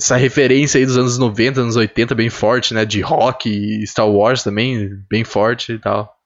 essa 0.00 0.16
referência 0.16 0.78
aí 0.78 0.86
dos 0.86 0.96
anos 0.96 1.18
90, 1.18 1.60
anos 1.60 1.76
80 1.76 2.14
bem 2.14 2.30
forte, 2.30 2.72
né? 2.72 2.84
De 2.84 3.00
rock 3.00 3.48
e 3.48 3.86
Star 3.86 4.08
Wars 4.08 4.42
também, 4.42 5.02
bem 5.10 5.24
forte 5.24 5.72
e 5.72 5.78
tal. 5.78 6.16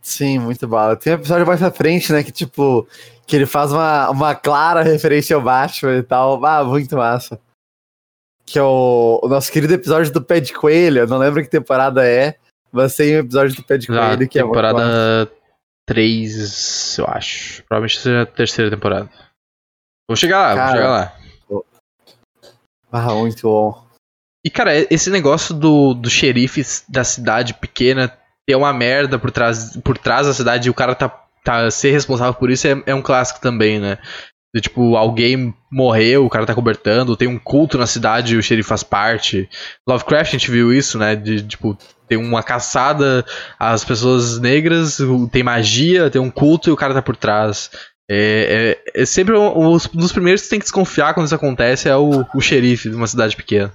Sim, 0.00 0.38
muito 0.38 0.68
bala. 0.68 0.96
Tem 0.96 1.12
um 1.12 1.16
episódio 1.16 1.46
mais 1.46 1.58
pra 1.58 1.70
frente, 1.70 2.12
né? 2.12 2.22
Que 2.22 2.30
tipo, 2.30 2.86
que 3.26 3.34
ele 3.34 3.46
faz 3.46 3.72
uma, 3.72 4.10
uma 4.10 4.34
clara 4.34 4.82
referência 4.82 5.34
ao 5.34 5.42
Batman 5.42 5.96
e 5.96 6.02
tal. 6.02 6.44
Ah, 6.44 6.62
muito 6.62 6.96
massa. 6.96 7.40
Que 8.44 8.58
é 8.58 8.62
o, 8.62 9.20
o 9.22 9.28
nosso 9.28 9.50
querido 9.50 9.72
episódio 9.72 10.12
do 10.12 10.22
Pé 10.22 10.38
de 10.38 10.52
Coelho. 10.52 11.00
Eu 11.00 11.06
não 11.06 11.18
lembro 11.18 11.42
que 11.42 11.48
temporada 11.48 12.06
é, 12.06 12.36
mas 12.70 12.94
tem 12.94 13.16
um 13.16 13.20
episódio 13.20 13.56
do 13.56 13.62
Pé 13.62 13.78
de 13.78 13.90
ah, 13.90 14.08
Coelho 14.08 14.28
que 14.28 14.38
é 14.38 14.42
Temporada 14.42 15.30
3, 15.86 16.98
eu 16.98 17.06
acho. 17.06 17.62
Provavelmente 17.64 17.98
seja 17.98 18.22
a 18.22 18.26
terceira 18.26 18.70
temporada. 18.70 19.08
Vou 20.08 20.16
chegar 20.16 20.40
lá, 20.40 20.54
Cara, 20.54 20.66
vou 20.66 20.76
chegar 20.76 20.90
lá. 20.90 21.21
Ah, 22.92 23.14
muito 23.14 23.42
bom. 23.42 23.86
E, 24.44 24.50
cara, 24.50 24.72
esse 24.92 25.08
negócio 25.08 25.54
do, 25.54 25.94
do 25.94 26.10
xerife 26.10 26.62
da 26.88 27.04
cidade 27.04 27.54
pequena 27.54 28.12
ter 28.46 28.56
uma 28.56 28.72
merda 28.72 29.18
por 29.18 29.30
trás, 29.30 29.76
por 29.78 29.96
trás 29.96 30.26
da 30.26 30.34
cidade 30.34 30.66
e 30.66 30.70
o 30.70 30.74
cara 30.74 30.94
tá, 30.94 31.08
tá 31.44 31.70
ser 31.70 31.92
responsável 31.92 32.34
por 32.34 32.50
isso 32.50 32.66
é, 32.66 32.82
é 32.86 32.94
um 32.94 33.02
clássico 33.02 33.40
também, 33.40 33.78
né? 33.78 33.98
De, 34.54 34.60
tipo, 34.60 34.96
alguém 34.96 35.54
morreu, 35.70 36.26
o 36.26 36.28
cara 36.28 36.44
tá 36.44 36.54
cobertando, 36.54 37.16
tem 37.16 37.28
um 37.28 37.38
culto 37.38 37.78
na 37.78 37.86
cidade 37.86 38.34
e 38.34 38.36
o 38.36 38.42
xerife 38.42 38.68
faz 38.68 38.82
parte. 38.82 39.48
Lovecraft 39.88 40.28
a 40.28 40.32
gente 40.32 40.50
viu 40.50 40.72
isso, 40.72 40.98
né? 40.98 41.16
De, 41.16 41.40
tipo, 41.40 41.78
tem 42.06 42.18
uma 42.18 42.42
caçada 42.42 43.24
às 43.58 43.82
pessoas 43.82 44.38
negras, 44.38 44.98
tem 45.30 45.42
magia, 45.42 46.10
tem 46.10 46.20
um 46.20 46.30
culto 46.30 46.68
e 46.68 46.72
o 46.72 46.76
cara 46.76 46.92
tá 46.92 47.00
por 47.00 47.16
trás. 47.16 47.70
É, 48.10 48.78
é, 48.94 49.02
é 49.02 49.06
sempre 49.06 49.36
um, 49.36 49.74
um, 49.74 49.78
dos 49.94 50.12
primeiros 50.12 50.42
que 50.42 50.48
tem 50.50 50.58
que 50.58 50.64
desconfiar 50.64 51.14
quando 51.14 51.26
isso 51.26 51.34
acontece 51.34 51.88
é 51.88 51.96
o, 51.96 52.26
o 52.34 52.40
xerife 52.40 52.90
de 52.90 52.96
uma 52.96 53.06
cidade 53.06 53.36
pequena. 53.36 53.72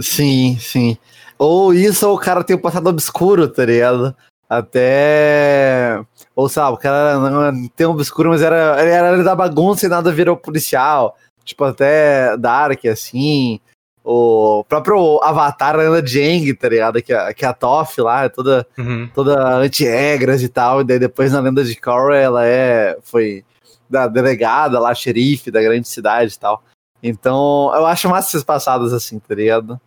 Sim, 0.00 0.58
sim. 0.60 0.98
Ou 1.38 1.72
isso, 1.72 2.08
ou 2.08 2.16
o 2.16 2.20
cara 2.20 2.42
tem 2.42 2.56
um 2.56 2.60
passado 2.60 2.88
obscuro, 2.88 3.48
tá 3.48 3.64
ligado? 3.64 4.14
Até. 4.48 6.00
Ou 6.34 6.48
sabe, 6.48 6.74
o 6.74 6.78
cara 6.78 7.18
não 7.18 7.68
tem 7.68 7.86
um 7.86 7.90
obscuro, 7.90 8.30
mas 8.30 8.42
era, 8.42 8.82
ele 8.82 8.90
era 8.90 9.22
da 9.22 9.36
bagunça 9.36 9.86
e 9.86 9.88
nada 9.88 10.10
virou 10.10 10.36
policial. 10.36 11.16
Tipo, 11.44 11.64
até 11.64 12.36
Dark, 12.36 12.84
assim. 12.86 13.60
O 14.04 14.64
próprio 14.68 15.20
Avatar 15.22 15.78
Ana 15.78 16.04
Jang, 16.04 16.54
tá 16.54 16.68
ligado? 16.68 17.02
Que 17.02 17.12
a, 17.12 17.34
que 17.34 17.44
a 17.44 17.52
Toph 17.52 17.98
lá 17.98 18.24
é 18.24 18.28
toda, 18.28 18.66
Uhum. 18.78 19.08
toda 19.14 19.56
anti-regras 19.56 20.42
e 20.42 20.48
tal. 20.48 20.80
E 20.80 20.84
daí 20.84 20.98
depois 20.98 21.32
na 21.32 21.40
lenda 21.40 21.62
de 21.62 21.76
Korra 21.76 22.16
ela 22.16 22.46
é. 22.46 22.98
Foi 23.02 23.44
da 23.90 24.06
delegada 24.06 24.78
lá, 24.78 24.94
xerife 24.94 25.50
da 25.50 25.62
grande 25.62 25.88
cidade 25.88 26.34
e 26.34 26.38
tal. 26.38 26.62
Então, 27.02 27.70
eu 27.74 27.86
acho 27.86 28.08
massa 28.08 28.28
esses 28.28 28.44
passados 28.44 28.92
assim, 28.92 29.18
tá 29.18 29.34
ligado? 29.34 29.80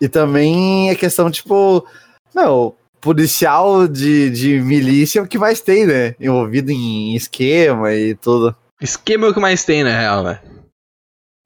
E 0.00 0.08
também 0.08 0.90
a 0.90 0.94
questão, 0.96 1.30
tipo, 1.30 1.86
meu, 2.34 2.76
policial 3.00 3.86
de, 3.86 4.30
de 4.30 4.60
milícia 4.60 5.20
é 5.20 5.22
o 5.22 5.26
que 5.26 5.38
mais 5.38 5.60
tem, 5.60 5.86
né? 5.86 6.14
Envolvido 6.20 6.70
em 6.70 7.14
esquema 7.14 7.92
e 7.94 8.14
tudo. 8.14 8.54
Esquema 8.80 9.26
é 9.26 9.30
o 9.30 9.34
que 9.34 9.40
mais 9.40 9.64
tem, 9.64 9.82
na 9.82 9.98
real, 9.98 10.22
né? 10.22 10.40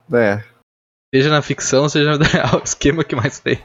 né? 0.08 0.44
Seja 1.14 1.30
na 1.30 1.40
ficção, 1.40 1.88
seja 1.88 2.12
vida 2.12 2.24
real, 2.28 2.60
esquema 2.62 3.02
que 3.02 3.16
mais 3.16 3.40
tem. 3.40 3.58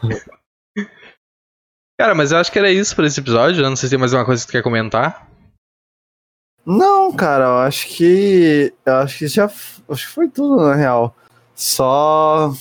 Cara, 1.99 2.15
mas 2.15 2.32
eu 2.32 2.38
acho 2.38 2.51
que 2.51 2.60
era 2.60 2.71
isso 2.71 2.95
pra 2.95 3.06
esse 3.06 3.19
episódio. 3.19 3.62
né? 3.62 3.69
Não 3.69 3.75
sei 3.75 3.88
se 3.88 3.91
tem 3.91 3.99
mais 3.99 4.13
alguma 4.13 4.25
coisa 4.25 4.41
que 4.41 4.47
tu 4.47 4.51
quer 4.51 4.63
comentar. 4.63 5.27
Não, 6.65 7.13
cara, 7.13 7.45
eu 7.45 7.58
acho 7.60 7.88
que. 7.88 8.73
Eu 8.86 8.95
acho 8.95 9.19
que 9.19 9.27
já. 9.27 9.45
Acho 9.45 10.08
que 10.08 10.13
foi 10.13 10.29
tudo, 10.29 10.63
na 10.63 10.75
real. 10.75 11.15
Só. 11.53 12.53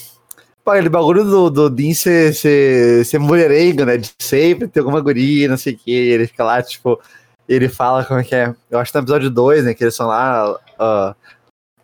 Pô, 0.64 0.70
aquele 0.72 0.88
bagulho 0.88 1.24
do, 1.24 1.50
do 1.50 1.70
Dean 1.70 1.94
ser, 1.94 2.34
ser, 2.34 3.04
ser 3.04 3.18
mulherengo, 3.18 3.84
né? 3.84 3.96
De 3.96 4.10
sempre 4.20 4.68
ter 4.68 4.80
alguma 4.80 5.00
guria, 5.00 5.48
não 5.48 5.56
sei 5.56 5.74
o 5.74 5.78
que. 5.78 5.90
Ele 5.90 6.26
fica 6.26 6.44
lá, 6.44 6.62
tipo. 6.62 7.00
Ele 7.48 7.68
fala 7.68 8.04
como 8.04 8.20
é 8.20 8.24
que 8.24 8.34
é. 8.34 8.54
Eu 8.70 8.78
acho 8.78 8.92
que 8.92 8.98
no 8.98 9.04
episódio 9.04 9.30
2, 9.30 9.64
né? 9.64 9.74
Que 9.74 9.84
eles 9.84 9.94
estão 9.94 10.08
lá 10.08 10.58
ah, 10.78 11.14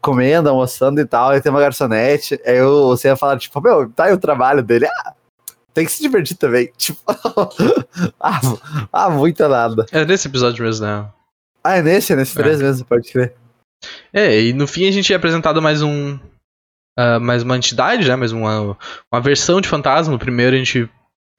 comendo, 0.01 0.49
almoçando 0.49 1.01
e 1.01 1.07
tal. 1.07 1.35
E 1.35 1.41
tem 1.41 1.51
uma 1.51 1.61
garçonete. 1.61 2.41
Aí 2.45 2.57
eu, 2.57 2.89
você 2.89 3.09
ia 3.09 3.17
falar, 3.17 3.39
tipo, 3.39 3.61
meu, 3.61 3.91
tá 3.91 4.05
aí 4.05 4.13
o 4.13 4.19
trabalho 4.19 4.63
dele. 4.63 4.87
Ah, 4.87 5.15
tem 5.75 5.85
que 5.85 5.93
se 5.93 6.03
divertir 6.03 6.37
também. 6.37 6.73
Tipo. 6.77 7.01
ah, 8.21 8.41
ah, 8.93 9.11
muito 9.11 9.47
nada. 9.49 9.87
É 9.93 10.05
nesse 10.05 10.29
episódio 10.29 10.65
mesmo, 10.65 10.87
né? 10.87 11.07
Ah, 11.63 11.77
é 11.77 11.83
nesse? 11.83 12.13
É 12.13 12.17
nesse 12.17 12.39
É. 12.39 12.43
três 12.43 12.61
mesmo, 12.61 12.85
pode 12.87 13.11
crer. 13.11 13.35
É, 14.13 14.41
e 14.41 14.53
no 14.53 14.67
fim 14.67 14.89
a 14.89 14.91
gente 14.91 15.13
é 15.13 15.17
apresentado 15.17 15.63
mais 15.63 15.83
um. 15.83 16.19
ah, 16.99 17.21
mais 17.21 17.43
uma 17.43 17.57
entidade, 17.57 18.09
né? 18.09 18.17
Mais 18.17 18.33
uma, 18.33 18.77
uma 19.13 19.21
versão 19.21 19.61
de 19.61 19.69
fantasma. 19.69 20.13
No 20.13 20.19
primeiro 20.19 20.57
a 20.57 20.59
gente 20.59 20.89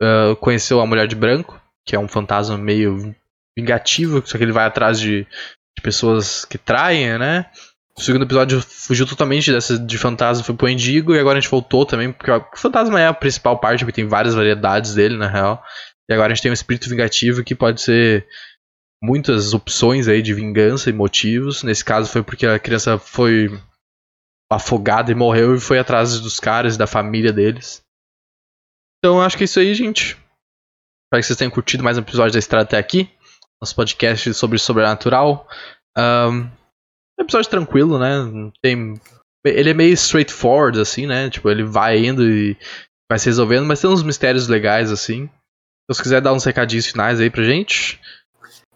ah, 0.01 0.35
conheceu 0.39 0.79
a 0.79 0.85
Mulher 0.85 1.07
de 1.07 1.15
Branco, 1.15 1.59
que 1.85 1.95
é 1.95 1.99
um 1.99 2.07
fantasma 2.07 2.57
meio 2.57 3.13
vingativo, 3.57 4.21
só 4.25 4.37
que 4.37 4.43
ele 4.43 4.53
vai 4.53 4.65
atrás 4.65 4.97
de, 4.99 5.23
de 5.25 5.81
pessoas 5.83 6.45
que 6.45 6.57
traem, 6.57 7.17
né? 7.19 7.45
O 7.99 8.01
segundo 8.01 8.23
episódio 8.23 8.61
fugiu 8.61 9.05
totalmente 9.05 9.51
dessa 9.51 9.77
de 9.77 9.97
fantasma, 9.97 10.41
foi 10.41 10.55
pro 10.55 10.69
Indigo, 10.69 11.13
e 11.13 11.19
agora 11.19 11.37
a 11.37 11.41
gente 11.41 11.51
voltou 11.51 11.85
também, 11.85 12.13
porque 12.13 12.31
o 12.31 12.45
fantasma 12.55 12.97
é 12.97 13.07
a 13.07 13.13
principal 13.13 13.59
parte, 13.59 13.83
porque 13.83 14.01
tem 14.01 14.07
várias 14.07 14.33
variedades 14.33 14.93
dele, 14.93 15.17
na 15.17 15.27
real. 15.27 15.61
E 16.09 16.13
agora 16.13 16.31
a 16.31 16.33
gente 16.33 16.41
tem 16.41 16.49
um 16.49 16.53
espírito 16.53 16.89
vingativo 16.89 17.43
que 17.43 17.53
pode 17.53 17.81
ser 17.81 18.25
muitas 19.03 19.53
opções 19.53 20.07
aí 20.07 20.21
de 20.21 20.33
vingança 20.33 20.89
e 20.89 20.93
motivos. 20.93 21.61
Nesse 21.61 21.83
caso 21.83 22.09
foi 22.09 22.23
porque 22.23 22.47
a 22.47 22.57
criança 22.57 22.97
foi 22.97 23.49
afogada 24.49 25.11
e 25.11 25.15
morreu 25.15 25.53
e 25.53 25.59
foi 25.59 25.77
atrás 25.77 26.21
dos 26.21 26.39
caras 26.39 26.75
e 26.75 26.77
da 26.77 26.87
família 26.87 27.33
deles. 27.33 27.81
Então 28.99 29.21
acho 29.21 29.35
que 29.35 29.43
é 29.43 29.45
isso 29.45 29.59
aí, 29.59 29.75
gente. 29.75 30.11
Espero 30.11 31.21
que 31.21 31.23
vocês 31.23 31.37
tenham 31.37 31.51
curtido 31.51 31.83
mais 31.83 31.97
um 31.97 32.01
episódio 32.01 32.31
da 32.31 32.39
Estrada 32.39 32.63
até 32.63 32.77
aqui. 32.77 33.11
Nosso 33.61 33.75
podcast 33.75 34.33
sobre 34.35 34.57
sobrenatural. 34.57 35.45
Um, 35.97 36.49
um 37.19 37.23
episódio 37.23 37.49
tranquilo, 37.49 37.99
né? 37.99 38.51
Tem... 38.61 38.99
Ele 39.45 39.69
é 39.69 39.73
meio 39.73 39.93
straightforward, 39.93 40.79
assim, 40.79 41.07
né? 41.07 41.29
Tipo, 41.29 41.49
ele 41.49 41.63
vai 41.63 41.97
indo 41.97 42.29
e 42.29 42.57
vai 43.09 43.17
se 43.17 43.27
resolvendo, 43.27 43.65
mas 43.65 43.79
tem 43.79 43.89
uns 43.89 44.03
mistérios 44.03 44.47
legais, 44.47 44.91
assim. 44.91 45.29
Então, 45.83 45.95
se 45.95 46.01
quiser 46.01 46.21
dar 46.21 46.33
uns 46.33 46.43
recadinhos 46.43 46.85
finais 46.85 47.19
aí 47.19 47.29
pra 47.29 47.43
gente. 47.43 47.99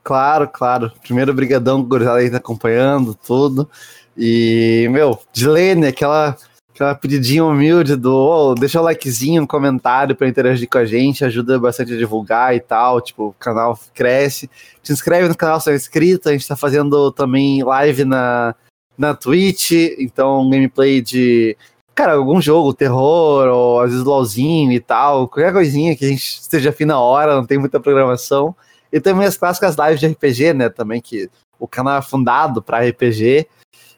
Claro, 0.03 0.47
claro. 0.47 0.91
Primeiro, 1.01 1.33
brigadão, 1.33 1.83
gurizada 1.83 2.19
aí 2.19 2.31
tá 2.31 2.37
acompanhando 2.37 3.13
tudo. 3.13 3.69
E, 4.17 4.87
meu, 4.89 5.19
Dilene, 5.31 5.87
aquela, 5.87 6.37
aquela 6.73 6.95
pedidinha 6.95 7.45
humilde 7.45 7.95
do 7.95 8.11
ô, 8.13 8.55
deixa 8.55 8.81
o 8.81 8.83
likezinho 8.83 9.41
no 9.43 9.47
comentário 9.47 10.15
pra 10.15 10.27
interagir 10.27 10.67
com 10.67 10.79
a 10.79 10.85
gente, 10.85 11.23
ajuda 11.23 11.59
bastante 11.59 11.93
a 11.93 11.97
divulgar 11.97 12.55
e 12.55 12.59
tal. 12.59 12.99
Tipo, 12.99 13.27
o 13.27 13.33
canal 13.33 13.79
cresce. 13.93 14.49
Se 14.81 14.91
inscreve 14.91 15.27
no 15.29 15.37
canal 15.37 15.59
se 15.59 15.71
é 15.71 15.75
inscrito. 15.75 16.27
A 16.29 16.31
gente 16.31 16.47
tá 16.47 16.55
fazendo 16.55 17.11
também 17.11 17.63
live 17.63 18.03
na, 18.05 18.55
na 18.97 19.13
Twitch, 19.13 19.71
então 19.99 20.49
gameplay 20.49 21.01
de. 21.01 21.55
Cara, 21.95 22.13
algum 22.13 22.41
jogo, 22.41 22.73
terror, 22.73 23.47
ou 23.47 23.79
às 23.79 23.91
vezes 23.91 24.03
LOLzinho 24.03 24.71
e 24.71 24.79
tal, 24.79 25.27
qualquer 25.27 25.53
coisinha 25.53 25.95
que 25.95 26.03
a 26.03 26.07
gente 26.07 26.25
esteja 26.41 26.71
afim 26.71 26.85
na 26.85 26.99
hora, 26.99 27.35
não 27.35 27.45
tem 27.45 27.59
muita 27.59 27.79
programação. 27.79 28.55
E 28.91 28.99
também 28.99 29.27
as 29.27 29.37
clássicas 29.37 29.75
lives 29.75 29.99
de 29.99 30.07
RPG, 30.07 30.53
né? 30.53 30.69
Também 30.69 30.99
que 30.99 31.29
o 31.59 31.67
canal 31.67 31.99
é 31.99 32.01
fundado 32.01 32.63
para 32.63 32.83
RPG. 32.87 33.47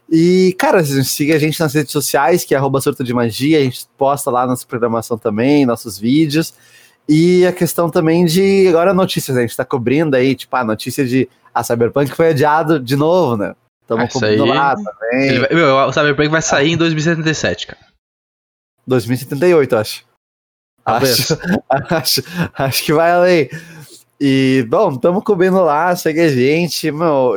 E, 0.09 0.55
cara, 0.59 0.83
siga 0.83 1.35
a 1.35 1.39
gente 1.39 1.59
nas 1.59 1.73
redes 1.73 1.91
sociais, 1.91 2.43
que 2.43 2.53
é 2.53 2.57
arroba 2.57 2.79
surto 2.79 3.03
de 3.03 3.13
magia, 3.13 3.59
a 3.59 3.63
gente 3.63 3.87
posta 3.97 4.29
lá 4.29 4.45
nossa 4.45 4.65
programação 4.65 5.17
também, 5.17 5.65
nossos 5.65 5.97
vídeos. 5.97 6.53
E 7.07 7.45
a 7.45 7.51
questão 7.51 7.89
também 7.89 8.25
de 8.25 8.67
agora 8.67 8.93
notícias, 8.93 9.35
né? 9.35 9.43
a 9.43 9.47
gente 9.47 9.57
tá 9.57 9.65
cobrindo 9.65 10.15
aí, 10.15 10.35
tipo, 10.35 10.55
a 10.55 10.63
notícia 10.63 11.05
de 11.05 11.29
a 11.53 11.63
Cyberpunk 11.63 12.11
foi 12.11 12.29
adiado 12.29 12.79
de 12.79 12.95
novo, 12.95 13.37
né? 13.37 13.53
Ah, 13.53 13.55
Estamos 13.81 14.13
cobrindo 14.13 14.45
lá 14.45 14.75
também. 14.75 15.39
Vai- 15.39 15.53
meu, 15.53 15.75
o 15.75 15.93
Cyberpunk 15.93 16.27
vai 16.29 16.41
sair 16.41 16.71
em 16.71 16.77
2077, 16.77 17.67
cara. 17.67 17.79
2078, 18.87 19.73
eu 19.73 19.79
acho. 19.79 20.03
Acho, 20.83 21.37
acho, 21.69 22.23
acho 22.53 22.83
que 22.83 22.93
vai 22.93 23.11
além. 23.11 23.49
E, 24.19 24.65
bom, 24.69 24.93
estamos 24.93 25.23
cobrindo 25.23 25.63
lá, 25.63 25.95
segue 25.95 26.21
a 26.21 26.29
gente, 26.29 26.91
meu, 26.91 27.35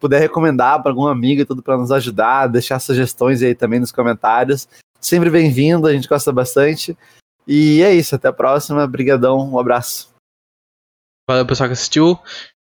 puder 0.00 0.20
recomendar 0.20 0.82
para 0.82 0.92
algum 0.92 1.06
amigo 1.06 1.40
e 1.42 1.44
tudo 1.44 1.62
para 1.62 1.76
nos 1.76 1.90
ajudar, 1.90 2.46
deixar 2.46 2.78
sugestões 2.78 3.42
aí 3.42 3.54
também 3.54 3.80
nos 3.80 3.92
comentários. 3.92 4.68
Sempre 5.00 5.30
bem-vindo, 5.30 5.86
a 5.86 5.92
gente 5.92 6.08
gosta 6.08 6.32
bastante. 6.32 6.96
E 7.46 7.82
é 7.82 7.94
isso, 7.94 8.14
até 8.14 8.28
a 8.28 8.32
próxima, 8.32 8.86
brigadão, 8.86 9.38
um 9.52 9.58
abraço. 9.58 10.10
Valeu, 11.28 11.46
pessoal 11.46 11.68
que 11.68 11.74
assistiu. 11.74 12.18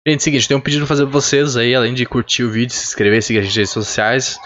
Gente, 0.07 0.23
seguinte, 0.23 0.47
tem 0.47 0.55
um 0.57 0.61
pedido 0.61 0.81
pra 0.81 0.87
fazer 0.87 1.03
pra 1.03 1.11
vocês 1.11 1.57
aí, 1.57 1.73
além 1.75 1.93
de 1.93 2.05
curtir 2.05 2.43
o 2.43 2.51
vídeo, 2.51 2.73
se 2.73 2.85
inscrever, 2.85 3.21
seguir 3.21 3.39
a 3.39 3.41
gente 3.41 3.49
nas 3.51 3.57
redes 3.57 3.71
sociais. 3.71 4.39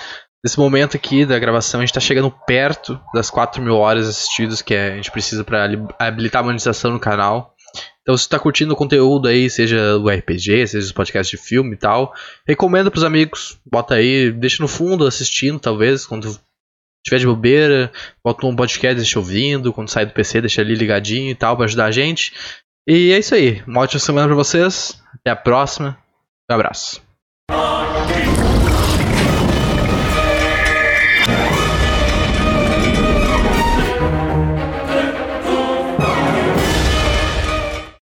Nesse 0.44 0.58
momento 0.60 0.98
aqui 0.98 1.24
da 1.24 1.38
gravação, 1.38 1.80
a 1.80 1.86
gente 1.86 1.94
tá 1.94 2.00
chegando 2.00 2.32
perto 2.32 3.00
das 3.14 3.30
4 3.30 3.62
mil 3.62 3.76
horas 3.76 4.08
assistidas 4.08 4.62
que 4.62 4.74
a 4.74 4.96
gente 4.96 5.12
precisa 5.12 5.46
li- 5.68 5.88
habilitar 6.00 6.42
a 6.42 6.46
monetização 6.46 6.92
no 6.92 7.00
canal. 7.00 7.51
Então, 8.02 8.18
se 8.18 8.24
você 8.24 8.30
tá 8.30 8.40
curtindo 8.40 8.74
o 8.74 8.76
conteúdo 8.76 9.28
aí, 9.28 9.50
seja 9.50 9.98
o 9.98 10.10
RPG, 10.10 10.68
seja 10.68 10.86
os 10.86 10.92
podcasts 10.92 11.30
de 11.30 11.44
filme 11.44 11.74
e 11.74 11.78
tal, 11.78 12.14
recomenda 12.48 12.90
pros 12.90 13.04
amigos, 13.04 13.60
bota 13.66 13.96
aí, 13.96 14.32
deixa 14.32 14.62
no 14.62 14.68
fundo 14.68 15.06
assistindo, 15.06 15.60
talvez, 15.60 16.06
quando 16.06 16.40
tiver 17.06 17.20
de 17.20 17.28
bobeira, 17.28 17.92
bota 18.24 18.46
um 18.46 18.56
podcast, 18.56 18.96
deixa 18.96 19.20
ouvindo, 19.20 19.72
quando 19.72 19.90
sair 19.90 20.06
do 20.06 20.14
PC, 20.14 20.42
deixa 20.42 20.62
ali 20.62 20.74
ligadinho 20.74 21.30
e 21.30 21.36
tal, 21.36 21.56
pra 21.56 21.66
ajudar 21.66 21.86
a 21.86 21.92
gente. 21.92 22.34
E 22.88 23.12
é 23.12 23.20
isso 23.20 23.36
aí. 23.36 23.62
Uma 23.68 23.82
ótima 23.82 24.00
semana 24.00 24.28
pra 24.28 24.36
vocês. 24.36 25.00
Até 25.14 25.32
a 25.32 25.36
próxima. 25.36 25.98
Um 26.50 26.56
abraço. 26.56 27.02